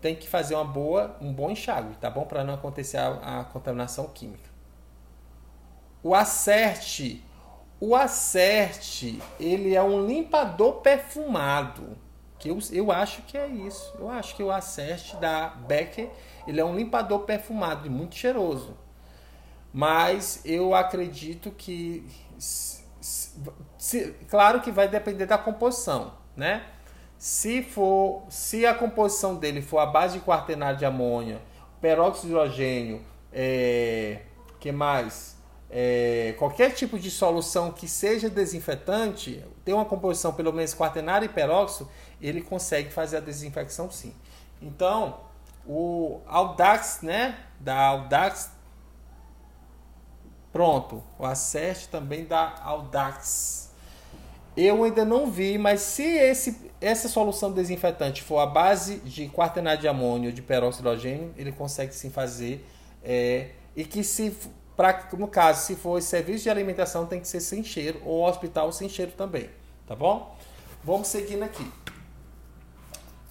[0.00, 2.24] tem que fazer uma boa, um bom enxágue, tá bom?
[2.24, 4.48] Para não acontecer a, a, contaminação química.
[6.02, 7.22] O acerte,
[7.78, 11.98] o acerte, ele é um limpador perfumado,
[12.38, 13.94] Que eu, eu acho que é isso.
[13.98, 16.08] Eu acho que o Acert da Becker,
[16.46, 18.74] ele é um limpador perfumado e muito cheiroso.
[19.72, 22.06] Mas eu acredito que
[23.90, 26.64] se, claro que vai depender da composição, né?
[27.18, 31.42] Se for, se a composição dele for a base de quaternário de amônia,
[31.80, 34.20] peróxido de hidrogênio, é,
[34.60, 35.36] que mais?
[35.68, 41.28] É, qualquer tipo de solução que seja desinfetante, tem uma composição pelo menos quaternário e
[41.28, 41.90] peróxido,
[42.22, 44.14] ele consegue fazer a desinfecção sim.
[44.62, 45.18] Então,
[45.66, 48.52] o Audax, né, da Audax,
[50.52, 53.59] pronto, o Acert também da Audax.
[54.56, 59.80] Eu ainda não vi, mas se esse, essa solução desinfetante for a base de quaternário
[59.80, 62.66] de amônio ou de peróxido de hidrogênio, ele consegue sim fazer.
[63.02, 64.36] É, e que se,
[64.76, 68.72] pra, no caso, se for serviço de alimentação, tem que ser sem cheiro, ou hospital
[68.72, 69.48] sem cheiro também,
[69.86, 70.36] tá bom?
[70.82, 71.66] Vamos seguindo aqui.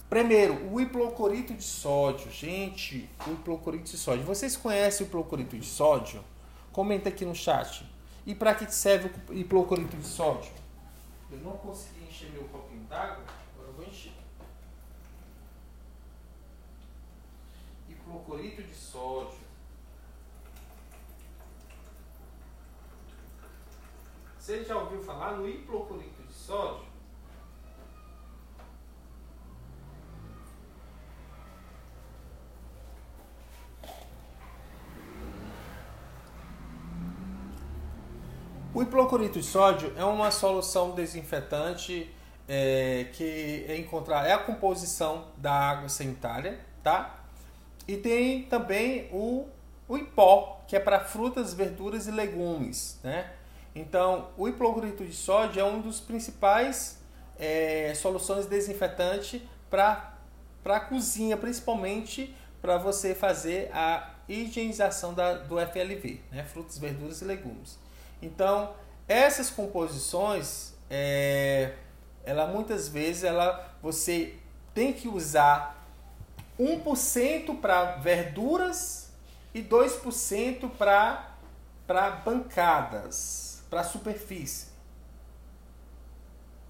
[0.08, 2.32] Primeiro, o hipoclorito de sódio.
[2.32, 4.24] Gente, o hipoclorito de sódio.
[4.24, 6.20] Vocês conhecem o hipoclorito de sódio?
[6.72, 7.88] Comenta aqui no chat.
[8.26, 10.50] E para que serve o hipoclorito de sódio?
[11.30, 13.24] Eu não consegui encher meu copinho d'água,
[13.54, 14.12] agora eu vou encher.
[17.88, 19.38] Hipoclorito de sódio.
[24.38, 26.90] Você já ouviu falar no hipoclorito de sódio?
[38.80, 42.10] O hipoclorito de sódio é uma solução desinfetante
[42.48, 47.20] é, que é encontrar é a composição da água sanitária, tá?
[47.86, 49.46] E tem também o,
[49.86, 53.30] o pó, que é para frutas, verduras e legumes, né?
[53.74, 57.00] Então, o hipoclorito de sódio é um dos principais
[57.38, 60.14] é, soluções desinfetantes para
[60.64, 66.44] a cozinha, principalmente para você fazer a higienização da, do FLV, né?
[66.44, 67.78] frutas, verduras e legumes.
[68.22, 68.74] Então,
[69.08, 71.74] essas composições, é,
[72.24, 74.36] ela muitas vezes ela, você
[74.74, 75.84] tem que usar
[76.58, 79.10] 1% para verduras
[79.54, 84.68] e 2% para bancadas, para superfície.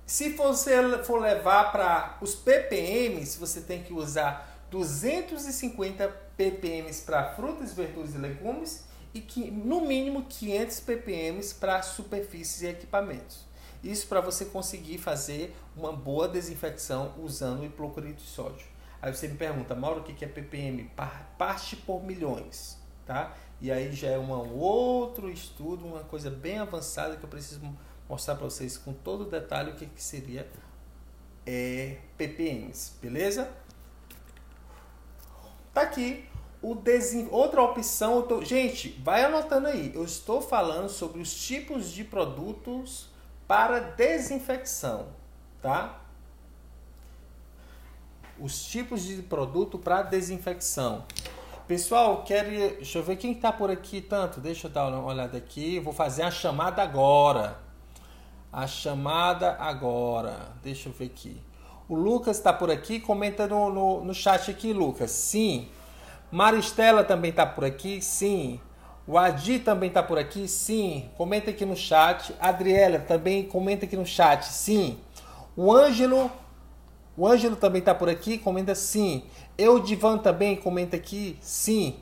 [0.07, 7.73] Se você for levar para os ppms, você tem que usar 250 ppm para frutas,
[7.73, 13.45] verduras e legumes e que no mínimo 500 ppm para superfícies e equipamentos.
[13.83, 18.67] Isso para você conseguir fazer uma boa desinfecção usando o hipoclorito de sódio.
[19.01, 20.91] Aí você me pergunta, Mauro, o que é ppm?
[21.39, 23.35] Parte por milhões, tá?
[23.61, 27.61] E aí já é um outro estudo, uma coisa bem avançada que eu preciso
[28.09, 30.47] mostrar para vocês com todo o detalhe o que, que seria
[31.47, 33.51] é, ppms, beleza?
[35.73, 36.30] Tá aqui
[36.63, 37.29] o desin...
[37.31, 38.43] Outra opção, tô...
[38.43, 39.93] gente, vai anotando aí.
[39.95, 43.09] Eu estou falando sobre os tipos de produtos
[43.47, 45.09] para desinfecção,
[45.63, 46.01] tá?
[48.39, 51.05] Os tipos de produto para desinfecção.
[51.67, 52.51] Pessoal, quero.
[52.51, 54.41] Deixa eu ver quem está por aqui tanto.
[54.41, 55.79] Deixa eu dar uma olhada aqui.
[55.79, 57.59] Vou fazer a chamada agora.
[58.53, 60.53] A chamada agora.
[60.63, 61.41] Deixa eu ver aqui.
[61.89, 62.99] O Lucas está por aqui.
[62.99, 65.13] Comenta no, no, no chat aqui, Lucas.
[65.13, 65.69] Sim.
[66.31, 68.01] Maristela também está por aqui?
[68.01, 68.61] Sim.
[69.07, 70.47] O Adi também está por aqui?
[70.47, 71.11] Sim.
[71.17, 72.35] Comenta aqui no chat.
[72.41, 74.45] Adriela também comenta aqui no chat?
[74.47, 74.99] Sim.
[75.57, 76.31] O Ângelo,
[77.17, 78.39] o Ângelo também está por aqui?
[78.39, 79.25] Comenta sim.
[79.59, 81.37] Eu Divan também comenta aqui?
[81.41, 81.97] Sim.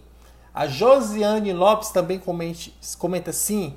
[0.53, 3.75] A Josiane Lopes também comente, comenta sim.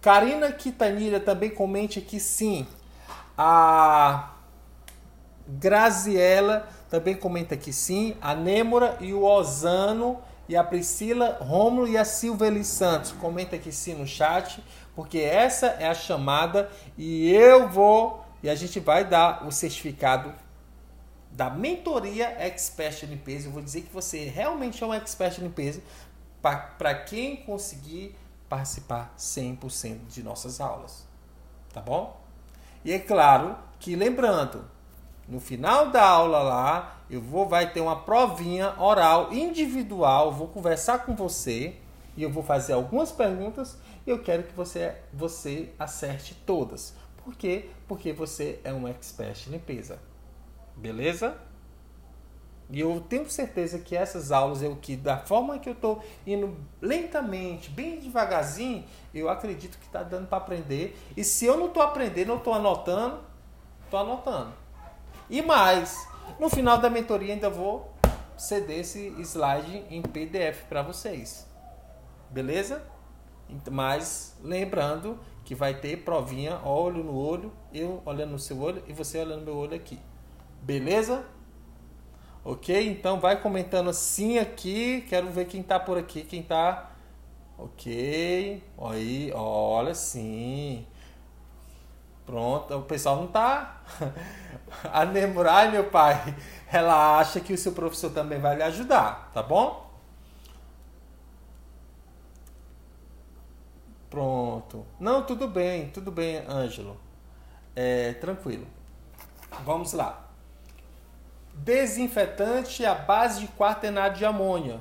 [0.00, 2.66] Karina Quitanilha também comente aqui sim.
[3.38, 4.32] A
[5.46, 8.14] Graziela também comenta que sim.
[8.20, 13.12] A Nêmora e o Osano e a Priscila Rômulo e a Silveli Santos.
[13.12, 14.62] Comenta aqui sim no chat,
[14.94, 20.34] porque essa é a chamada e eu vou e a gente vai dar o certificado
[21.30, 23.48] da mentoria Expert Limpeza.
[23.48, 25.80] Eu vou dizer que você realmente é um expert em limpeza
[26.42, 28.14] para quem conseguir
[28.50, 31.06] participar 100% de nossas aulas.
[31.72, 32.20] Tá bom?
[32.84, 34.70] E é claro que lembrando,
[35.32, 41.06] no final da aula lá, eu vou vai ter uma provinha oral individual, vou conversar
[41.06, 41.76] com você
[42.14, 46.94] e eu vou fazer algumas perguntas e eu quero que você você acerte todas.
[47.24, 47.70] Por quê?
[47.88, 49.98] Porque você é um expert em limpeza.
[50.76, 51.34] Beleza?
[52.68, 56.54] E eu tenho certeza que essas aulas, eu que da forma que eu estou indo
[56.78, 60.94] lentamente, bem devagarzinho, eu acredito que está dando para aprender.
[61.16, 63.18] E se eu não estou aprendendo, eu estou anotando,
[63.86, 64.61] estou anotando.
[65.32, 66.06] E mais,
[66.38, 67.90] no final da mentoria ainda vou
[68.36, 71.48] ceder esse slide em PDF para vocês.
[72.28, 72.86] Beleza?
[73.70, 78.92] Mas lembrando que vai ter provinha olho no olho, eu olhando no seu olho e
[78.92, 79.98] você olhando no meu olho aqui.
[80.60, 81.24] Beleza?
[82.44, 82.86] Ok?
[82.90, 85.02] Então vai comentando assim aqui.
[85.08, 86.90] Quero ver quem tá por aqui, quem tá.
[87.56, 88.62] Ok.
[88.76, 90.86] Aí, olha sim.
[92.24, 93.82] Pronto, o pessoal não tá.
[94.92, 96.34] A Nemurai, meu pai,
[96.72, 99.90] ela acha que o seu professor também vai lhe ajudar, tá bom?
[104.08, 104.86] Pronto.
[105.00, 107.00] Não, tudo bem, tudo bem, Ângelo.
[107.74, 108.66] É, tranquilo.
[109.64, 110.28] Vamos lá.
[111.54, 114.80] Desinfetante à base de quaternário de amônia.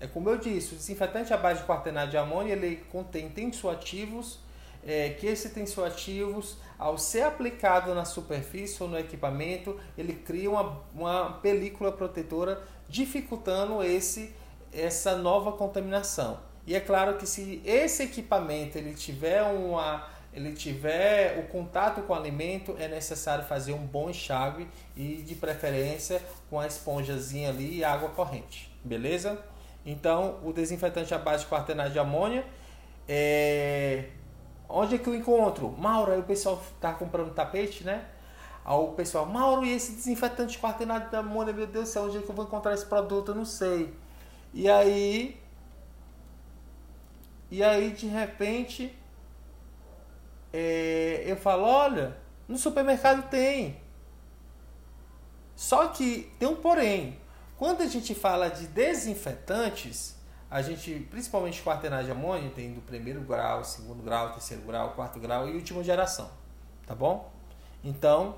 [0.00, 4.38] É como eu disse, o desinfetante à base de quaternário de amônia ele contém tensioativos,
[4.86, 10.80] é, que esses tensioativos, ao ser aplicado na superfície ou no equipamento, ele cria uma,
[10.94, 14.34] uma película protetora, dificultando esse,
[14.72, 16.40] essa nova contaminação.
[16.66, 22.12] E é claro que se esse equipamento ele tiver uma ele tiver o contato com
[22.12, 27.78] o alimento, é necessário fazer um bom enxágue e de preferência com a esponjazinha ali
[27.78, 29.42] e água corrente, beleza?
[29.84, 32.44] Então, o desinfetante à base de quaternário de amônia
[33.08, 34.04] é...
[34.68, 35.74] Onde é que eu encontro?
[35.78, 38.04] Mauro, aí o pessoal tá comprando tapete, né?
[38.64, 42.04] Aí o pessoal, Mauro, e esse desinfetante de quaternário de amônia, meu Deus do céu,
[42.04, 43.30] onde é que eu vou encontrar esse produto?
[43.30, 43.94] Eu não sei.
[44.52, 45.40] E aí...
[47.50, 48.94] E aí, de repente,
[50.52, 53.80] é, eu falo, olha, no supermercado tem.
[55.56, 57.18] Só que tem um porém.
[57.56, 60.17] Quando a gente fala de desinfetantes,
[60.50, 65.20] a gente, principalmente quaternagem de amônia, tem do primeiro grau, segundo grau, terceiro grau, quarto
[65.20, 66.30] grau e última geração.
[66.86, 67.30] Tá bom?
[67.84, 68.36] Então,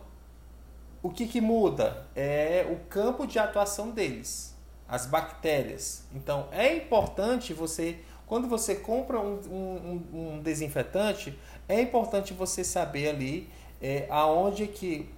[1.02, 2.06] o que, que muda?
[2.16, 4.56] É o campo de atuação deles,
[4.88, 6.04] as bactérias.
[6.12, 11.38] Então, é importante você, quando você compra um, um, um desinfetante,
[11.68, 13.48] é importante você saber ali
[13.80, 15.08] é, aonde que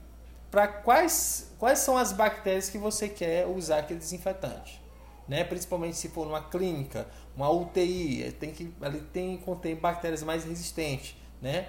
[0.51, 4.82] para quais quais são as bactérias que você quer usar aquele desinfetante,
[5.29, 5.45] né?
[5.45, 7.07] Principalmente se for numa clínica,
[7.37, 11.69] uma UTI, tem que ali tem contém bactérias mais resistentes, né?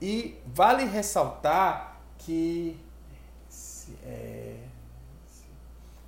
[0.00, 2.76] E vale ressaltar que
[4.04, 4.56] é,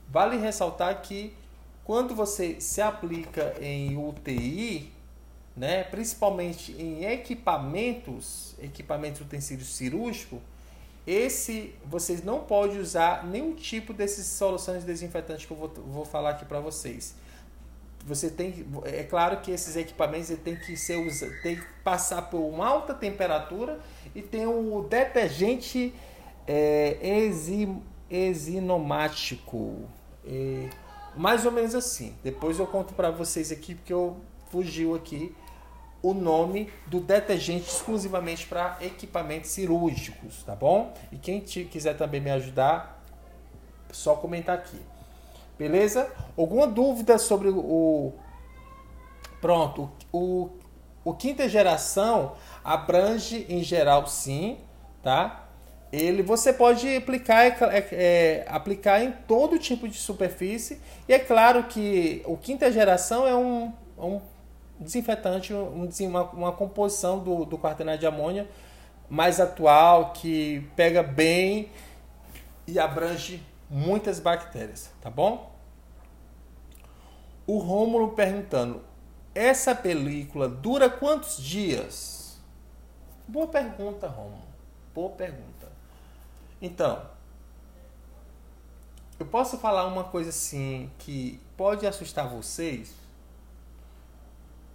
[0.08, 1.36] vale ressaltar que
[1.84, 4.92] quando você se aplica em UTI,
[5.56, 10.40] né, principalmente em equipamentos, equipamentos utensílios cirúrgicos,
[11.06, 16.30] esse vocês não podem usar nenhum tipo desses soluções desinfetantes que eu vou, vou falar
[16.30, 17.14] aqui para vocês.
[18.04, 20.96] Você tem, é claro que esses equipamentos tem que ser
[21.42, 23.80] tem que passar por uma alta temperatura
[24.14, 25.92] e tem o detergente
[26.46, 27.68] é, exi,
[28.08, 29.88] exinomático,
[30.24, 30.70] é,
[31.16, 32.14] mais ou menos assim.
[32.22, 34.16] Depois eu conto para vocês aqui porque eu
[34.50, 35.34] fugiu aqui
[36.02, 40.92] o nome do detergente exclusivamente para equipamentos cirúrgicos, tá bom?
[41.10, 43.02] E quem quiser também me ajudar,
[43.90, 44.80] só comentar aqui.
[45.58, 46.12] Beleza?
[46.36, 48.12] Alguma dúvida sobre o.
[49.40, 50.50] Pronto, o,
[51.04, 52.32] o quinta geração
[52.62, 54.58] abrange em geral sim,
[55.02, 55.46] tá?
[55.92, 60.80] Ele você pode aplicar, é, é, é, aplicar em todo tipo de superfície.
[61.08, 64.20] E é claro que o quinta geração é um, um
[64.78, 68.48] desinfetante, um, uma, uma composição do, do quaternário de amônia
[69.08, 71.70] mais atual, que pega bem
[72.66, 75.54] e abrange muitas bactérias, tá bom?
[77.46, 78.82] O Rômulo perguntando:
[79.34, 82.38] essa película dura quantos dias?
[83.28, 84.46] Boa pergunta, Rômulo.
[84.94, 85.70] Boa pergunta.
[86.60, 87.02] Então,
[89.18, 92.94] eu posso falar uma coisa assim que pode assustar vocês,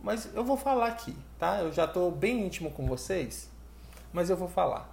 [0.04, 1.60] mas eu vou falar aqui, tá?
[1.60, 3.50] Eu já estou bem íntimo com vocês,
[4.12, 4.90] mas eu vou falar.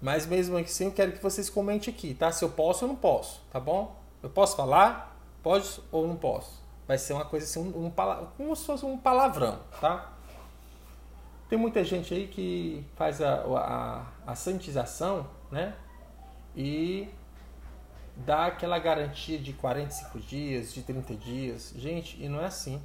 [0.00, 2.30] Mas mesmo assim, eu quero que vocês comentem aqui, tá?
[2.30, 3.96] Se eu posso ou não posso, tá bom?
[4.22, 5.16] Eu posso falar?
[5.42, 6.62] Pode ou não posso?
[6.86, 7.92] Vai ser uma coisa assim, um, um,
[8.36, 10.12] como se fosse um palavrão, tá?
[11.48, 15.74] Tem muita gente aí que faz a, a, a sanitização, né?
[16.54, 17.08] E
[18.16, 21.72] dá aquela garantia de 45 dias, de 30 dias.
[21.76, 22.80] Gente, e não é assim.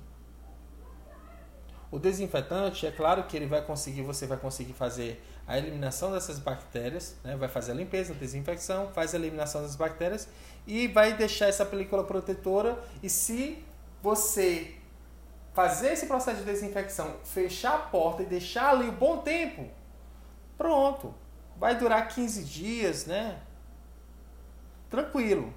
[1.93, 6.39] O desinfetante, é claro que ele vai conseguir, você vai conseguir fazer a eliminação dessas
[6.39, 7.35] bactérias, né?
[7.35, 10.27] vai fazer a limpeza, a desinfecção, faz a eliminação das bactérias
[10.65, 12.83] e vai deixar essa película protetora.
[13.03, 13.63] E se
[14.01, 14.73] você
[15.53, 19.69] fazer esse processo de desinfecção, fechar a porta e deixar ali um bom tempo,
[20.57, 21.13] pronto.
[21.57, 23.39] Vai durar 15 dias, né?
[24.93, 25.51] tranquilo.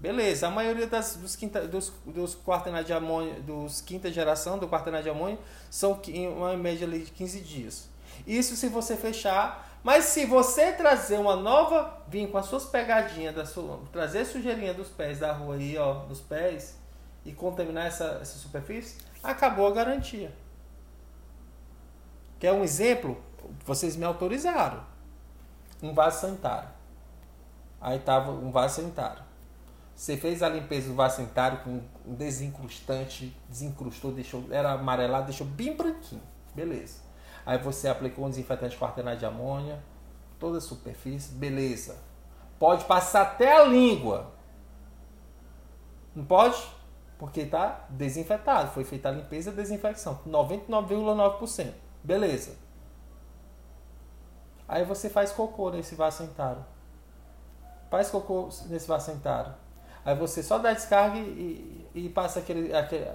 [0.00, 4.66] Beleza, a maioria das, dos, quinta, dos, dos quaternários de amônio, dos quinta geração do
[4.66, 5.38] quaternário de amônio,
[5.70, 6.00] são
[6.34, 7.88] uma média ali de 15 dias.
[8.26, 9.68] Isso se você fechar.
[9.82, 14.74] Mas se você trazer uma nova, vir com as suas pegadinhas, da sua, trazer sujeirinha
[14.74, 16.78] dos pés da rua aí, ó, nos pés,
[17.24, 20.32] e contaminar essa, essa superfície, acabou a garantia.
[22.38, 23.22] Quer um exemplo?
[23.64, 24.84] Vocês me autorizaram.
[25.82, 26.68] Um vaso sanitário.
[27.80, 29.29] Aí tava um vaso sanitário.
[30.00, 35.46] Você fez a limpeza do vaso sanitário com um desincrustante, desencrustou, deixou, era amarelado, deixou
[35.46, 36.22] bem branquinho.
[36.54, 37.02] Beleza.
[37.44, 39.78] Aí você aplicou um desinfetante quaternário de amônia,
[40.38, 41.98] toda a superfície, beleza.
[42.58, 44.32] Pode passar até a língua.
[46.14, 46.56] Não pode?
[47.18, 48.70] Porque está desinfetado.
[48.70, 50.20] Foi feita a limpeza e desinfecção.
[50.26, 51.74] 99,9%.
[52.02, 52.56] Beleza.
[54.66, 56.64] Aí você faz cocô nesse vaso sanitário.
[57.90, 59.52] Faz cocô nesse vaso sanitário.
[60.04, 63.06] Aí você só dá descarga e, e, passa, aquele, aquele,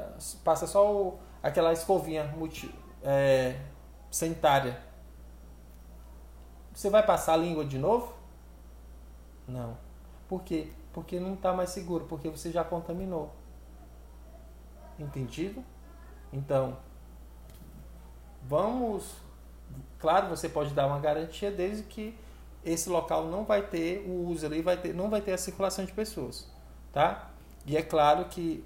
[0.44, 2.74] passa só o, aquela escovinha multi,
[3.04, 3.60] é,
[4.12, 4.80] sanitária.
[6.74, 8.14] Você vai passar a língua de novo?
[9.48, 9.78] Não.
[10.28, 10.72] Por quê?
[10.94, 13.34] Porque não está mais seguro, porque você já contaminou.
[15.00, 15.64] Entendido?
[16.32, 16.78] Então,
[18.44, 19.16] vamos.
[20.00, 22.18] Claro, você pode dar uma garantia desde que
[22.64, 25.86] esse local não vai ter o uso ali, vai ter, não vai ter a circulação
[25.86, 26.50] de pessoas,
[26.96, 27.30] tá?
[27.66, 28.64] E é claro que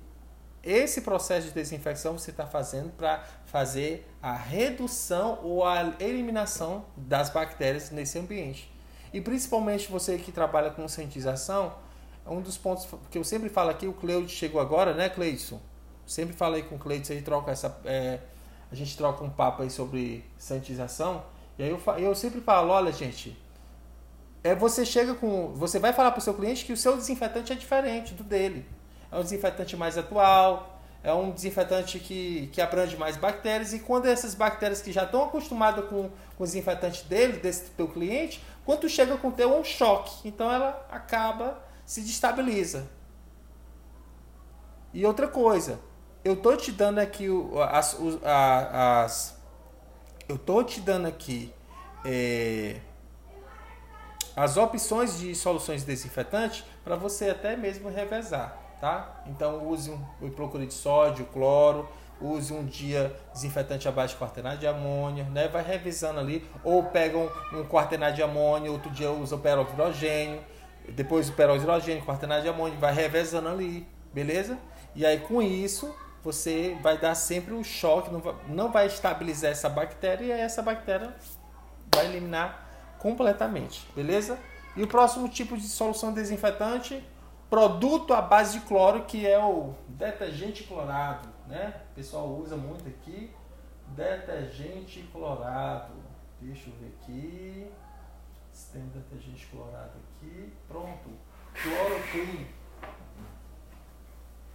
[0.63, 7.31] esse processo de desinfecção você está fazendo para fazer a redução ou a eliminação das
[7.31, 8.71] bactérias nesse ambiente.
[9.11, 11.73] E principalmente você que trabalha com cientização,
[12.27, 15.59] um dos pontos que eu sempre falo aqui, o Cleide chegou agora, né, Cleidson?
[16.05, 18.19] Sempre falei com o Cleidson, aí troca essa, é,
[18.71, 21.23] a gente troca um papo aí sobre sanitização.
[21.57, 23.35] E aí eu, eu sempre falo, olha gente,
[24.43, 27.51] é você chega com, você vai falar para o seu cliente que o seu desinfetante
[27.51, 28.65] é diferente do dele
[29.11, 34.05] é um desinfetante mais atual, é um desinfetante que, que abrange mais bactérias e quando
[34.05, 38.87] essas bactérias que já estão acostumadas com, com o desinfetante dele, desse teu cliente, quando
[38.89, 42.87] chega com o teu é um choque, então ela acaba, se destabiliza.
[44.93, 45.79] E outra coisa,
[46.23, 47.27] eu tô te dando aqui
[47.71, 49.39] as, as
[50.27, 51.53] eu tô te dando aqui
[52.05, 52.79] é,
[54.41, 59.21] as opções de soluções desinfetantes para você até mesmo revezar tá?
[59.27, 61.87] Então use um, hipoclorito de sódio, cloro,
[62.21, 65.47] use um dia desinfetante abaixo de quaternário de amônia, né?
[65.47, 70.41] Vai revisando ali, ou pega um, um de amônia, outro dia usa o peroxidrogênio,
[70.89, 74.57] depois o peroxidrogênio, quaternário de amônia, vai revezando ali, beleza?
[74.95, 79.51] E aí com isso você vai dar sempre um choque, não vai, não vai estabilizar
[79.51, 81.13] essa bactéria e essa bactéria
[81.93, 82.68] vai eliminar
[82.99, 84.37] completamente, beleza?
[84.75, 87.03] E o próximo tipo de solução desinfetante
[87.49, 91.73] produto à base de cloro, que é o detergente clorado, né?
[91.91, 93.31] O pessoal usa muito aqui,
[93.87, 95.93] detergente clorado.
[96.39, 97.71] Deixa eu ver aqui.
[98.53, 100.53] Se tem detergente clorado aqui.
[100.67, 101.09] Pronto.
[101.53, 102.45] Cloroclean.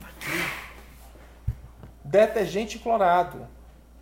[0.01, 0.65] Aqui.
[2.05, 3.47] Detergente clorado.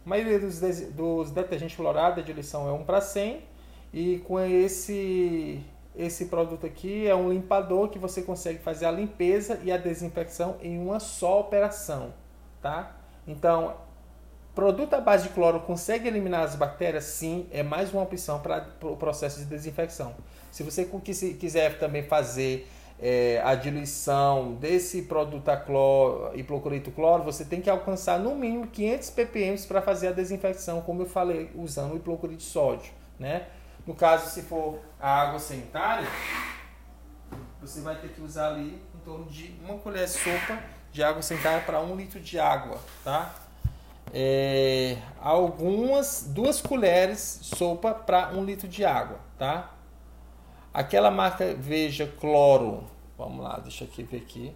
[0.04, 3.51] A maioria dos, dos detergentes clorados, a diluição é 1 para 100.
[3.92, 5.62] E com esse
[5.94, 10.56] esse produto aqui é um limpador que você consegue fazer a limpeza e a desinfecção
[10.62, 12.14] em uma só operação,
[12.62, 12.96] tá?
[13.26, 13.76] Então,
[14.54, 17.04] produto à base de cloro consegue eliminar as bactérias?
[17.04, 20.14] Sim, é mais uma opção para o processo de desinfecção.
[20.50, 20.88] Se você
[21.38, 22.66] quiser também fazer
[22.98, 28.66] é, a diluição desse produto a cloro, hipoclorito cloro, você tem que alcançar no mínimo
[28.66, 33.46] 500 ppm para fazer a desinfecção, como eu falei, usando o hipoclorito de sódio, né?
[33.86, 36.06] No caso, se for a água sanitária,
[37.60, 40.62] você vai ter que usar ali em torno de uma colher de sopa
[40.92, 43.34] de água sanitária para um litro de água, tá?
[44.12, 49.70] É, algumas duas colheres sopa para um litro de água, tá?
[50.72, 52.84] Aquela marca Veja Cloro,
[53.16, 54.54] vamos lá, deixa eu ver aqui.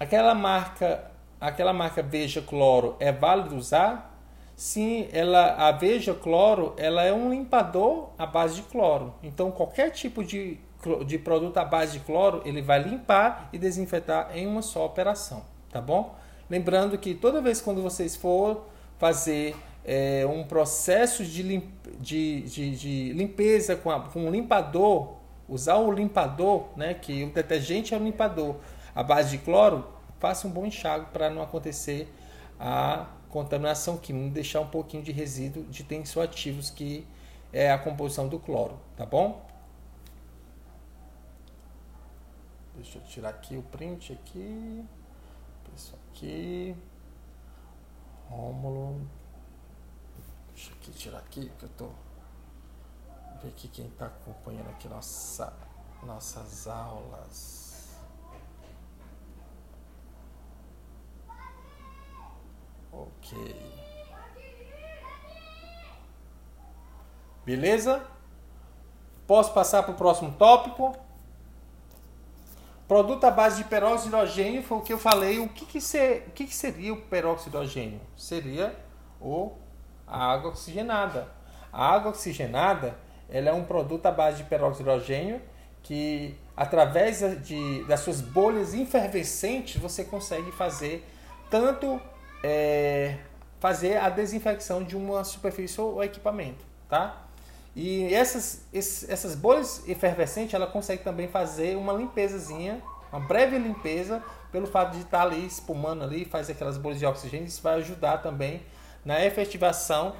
[0.00, 4.15] Aquela marca, aquela marca Veja Cloro é válido usar?
[4.56, 9.12] Sim, ela, a Veja Cloro, ela é um limpador à base de cloro.
[9.22, 10.58] Então, qualquer tipo de,
[11.06, 15.44] de produto à base de cloro, ele vai limpar e desinfetar em uma só operação,
[15.70, 16.16] tá bom?
[16.48, 18.64] Lembrando que toda vez quando vocês for
[18.98, 19.54] fazer
[19.84, 21.64] é, um processo de, limp,
[22.00, 27.30] de, de, de limpeza com, a, com um limpador, usar o limpador, né, que o
[27.30, 28.56] detergente é um limpador
[28.94, 29.86] à base de cloro,
[30.18, 32.08] faça um bom enxágue para não acontecer
[32.58, 37.06] a contaminação química, deixar um pouquinho de resíduo de tensioativos que
[37.52, 39.46] é a composição do cloro, tá bom?
[42.76, 44.84] Deixa eu tirar aqui o print aqui.
[45.74, 46.76] Isso aqui.
[48.28, 49.06] Rômulo.
[50.54, 51.88] Deixa eu tirar aqui que eu tô.
[53.42, 55.52] Ver aqui quem está acompanhando aqui nossa,
[56.02, 57.65] nossas aulas.
[62.96, 63.56] Ok.
[67.44, 68.02] Beleza?
[69.26, 70.96] Posso passar para o próximo tópico?
[72.88, 75.38] Produto à base de peróxido de hidrogênio foi o que eu falei.
[75.38, 78.00] O que, que, ser, o que, que seria o peróxido de hidrogênio?
[78.16, 78.74] Seria
[79.20, 79.52] o,
[80.06, 81.28] a água oxigenada.
[81.72, 82.96] A água oxigenada
[83.28, 85.42] ela é um produto à base de peróxido de hidrogênio
[85.82, 91.06] que, através de, das suas bolhas efervescentes, você consegue fazer
[91.50, 92.00] tanto
[92.42, 93.16] é,
[93.60, 97.22] fazer a desinfecção de uma superfície ou equipamento, tá?
[97.74, 102.82] E essas, essas bolhas efervescentes, ela consegue também fazer uma limpezazinha,
[103.12, 107.46] uma breve limpeza, pelo fato de estar ali espumando ali, faz aquelas bolhas de oxigênio,
[107.46, 108.62] isso vai ajudar também
[109.04, 110.16] na efetivação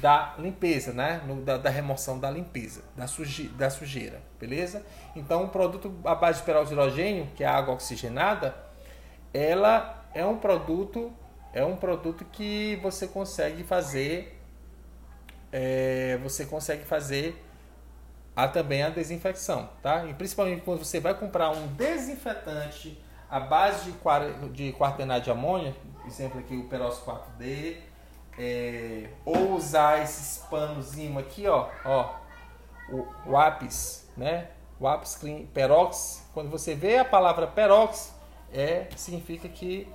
[0.00, 1.20] da limpeza, né?
[1.26, 4.82] No, da, da, remoção da limpeza, da, suje, da sujeira, beleza?
[5.14, 8.56] Então, o produto à base de peróxido hidrogênio, que é a água oxigenada,
[9.34, 11.12] ela é um produto
[11.52, 14.38] é um produto que você consegue fazer
[15.52, 17.36] é, você consegue fazer
[18.34, 20.06] a, também a desinfecção, tá?
[20.06, 22.98] E principalmente quando você vai comprar um desinfetante
[23.30, 25.74] à base de, de quaternário de amônia,
[26.06, 27.76] exemplo aqui o peróxido 4D,
[28.38, 32.14] é, ou usar esses panozinho aqui, ó, ó,
[32.88, 34.48] o, o Apis, né?
[34.80, 38.14] O Apis Clean Perox, quando você vê a palavra Perox,
[38.52, 39.86] é significa que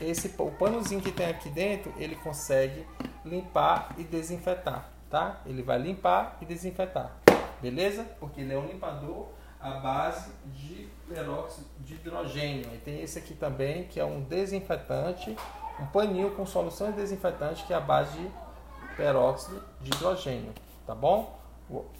[0.00, 2.86] esse o panozinho que tem aqui dentro, ele consegue
[3.24, 5.42] limpar e desinfetar tá?
[5.44, 7.12] Ele vai limpar e desinfetar,
[7.60, 8.02] beleza?
[8.18, 9.28] Porque ele é um limpador
[9.60, 12.66] à base de peróxido de hidrogênio.
[12.70, 15.36] Aí tem esse aqui também, que é um desinfetante,
[15.78, 18.30] um paninho com solução de desinfetante que é a base de
[18.96, 20.52] peróxido de hidrogênio,
[20.86, 21.38] tá bom?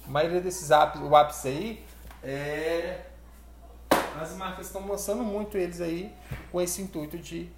[0.07, 1.85] A maioria desses apps, o ápice aí,
[2.23, 3.03] é...
[4.21, 6.13] as marcas estão lançando muito eles aí
[6.51, 7.51] com esse intuito de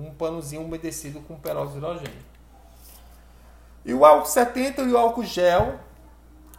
[0.00, 2.28] um panozinho umedecido com peróxido de hidrogênio.
[3.84, 5.80] E o álcool 70 e o álcool gel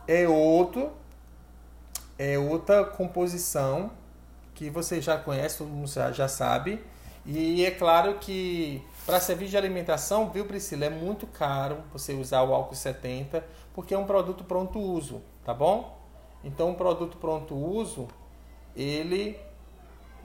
[0.07, 0.91] é outro,
[2.17, 3.91] é outra composição
[4.55, 6.83] que você já conhece, todo mundo já, sabe.
[7.25, 12.43] E é claro que para serviço de alimentação, viu Priscila, é muito caro você usar
[12.43, 15.97] o álcool 70, porque é um produto pronto uso, tá bom?
[16.43, 18.07] Então, um produto pronto uso,
[18.75, 19.39] ele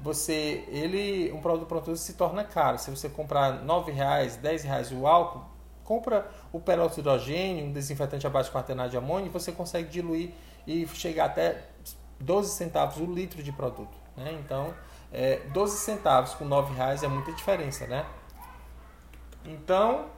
[0.05, 2.79] você ele um produto pronto se torna caro.
[2.79, 5.43] Se você comprar R$ reais, R$ reais o álcool,
[5.83, 10.33] compra o peróxido de hidrogênio, um desinfetante abaixo de quaternário de amônio, você consegue diluir
[10.67, 11.69] e chegar até
[12.21, 13.97] 12 centavos o litro de produto.
[14.15, 14.39] Né?
[14.45, 14.75] Então,
[15.11, 18.05] é, 12 centavos com 9 reais é muita diferença, né?
[19.43, 20.11] Então,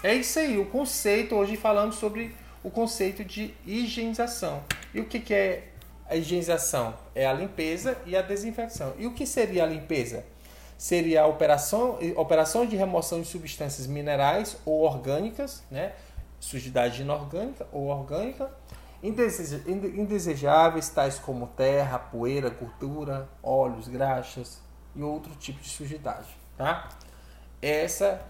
[0.00, 0.60] é isso aí.
[0.60, 4.62] O conceito, hoje falamos sobre o conceito de higienização.
[4.94, 5.67] E o que, que é
[6.08, 6.94] a higienização?
[7.14, 8.94] É a limpeza e a desinfecção.
[8.98, 10.24] E o que seria a limpeza?
[10.78, 15.92] seria a operação, operação de remoção de substâncias minerais ou orgânicas, né?
[16.38, 18.48] sujidade inorgânica ou orgânica,
[19.02, 24.62] indesejáveis, tais como terra, poeira, gordura, óleos, graxas
[24.94, 26.28] e outro tipo de sujidade.
[26.56, 26.88] Tá?
[27.60, 28.22] Essa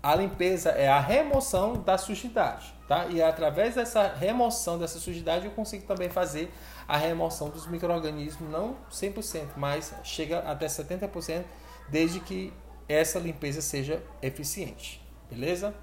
[0.00, 3.06] a limpeza é a remoção da sujidade, tá?
[3.06, 6.52] E através dessa remoção dessa sujidade eu consigo também fazer
[6.88, 11.44] a remoção dos micro-organismos, não 100%, mas chega até 70%
[11.90, 12.50] desde que
[12.88, 15.06] essa limpeza seja eficiente.
[15.30, 15.74] Beleza?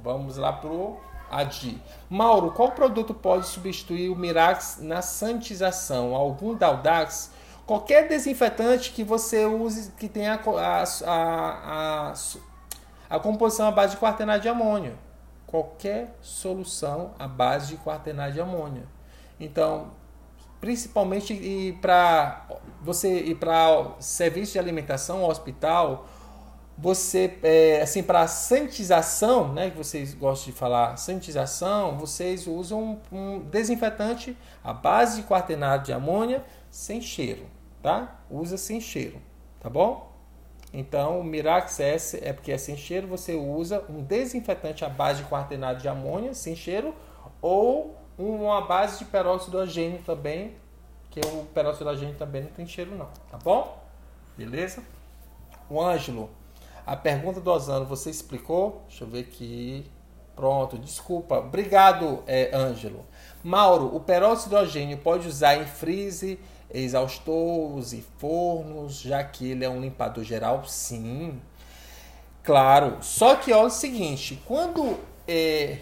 [0.00, 1.82] Vamos lá pro ADI.
[2.08, 6.14] Mauro, qual produto pode substituir o Mirax na sanitização?
[6.14, 7.32] Algum Daudax?
[7.66, 12.14] Qualquer desinfetante que você use que tenha a, a, a,
[13.10, 14.96] a composição à base de quaternário de amônio.
[15.44, 18.86] Qualquer solução à base de quaternário de amônio.
[19.38, 19.90] Então,
[20.60, 22.46] principalmente e para
[22.82, 26.06] você ir para serviço de alimentação, hospital,
[26.78, 33.40] você é, assim para sanitização, né, que vocês gostam de falar, sanitização, vocês usam um
[33.40, 37.46] desinfetante à base de quaternário de amônia sem cheiro,
[37.82, 38.20] tá?
[38.30, 39.20] Usa sem cheiro,
[39.60, 40.12] tá bom?
[40.72, 45.22] Então, o Mirax S é porque é sem cheiro, você usa um desinfetante à base
[45.22, 46.94] de quaternário de amônia sem cheiro
[47.40, 50.54] ou uma base de peróxido hidrogênio também,
[51.10, 53.82] que o peróxido hidrogênio também não tem cheiro não, tá bom?
[54.36, 54.82] Beleza?
[55.68, 56.30] O Ângelo,
[56.86, 58.82] a pergunta do Osano você explicou?
[58.88, 59.90] Deixa eu ver aqui.
[60.36, 61.38] Pronto, desculpa.
[61.38, 63.04] Obrigado, é, Ângelo.
[63.42, 66.38] Mauro, o peróxido hidrogênio pode usar em freeze,
[66.72, 70.64] exaustores e fornos, já que ele é um limpador geral?
[70.66, 71.40] Sim.
[72.42, 72.98] Claro.
[73.00, 74.96] Só que olha o seguinte, quando
[75.26, 75.78] é,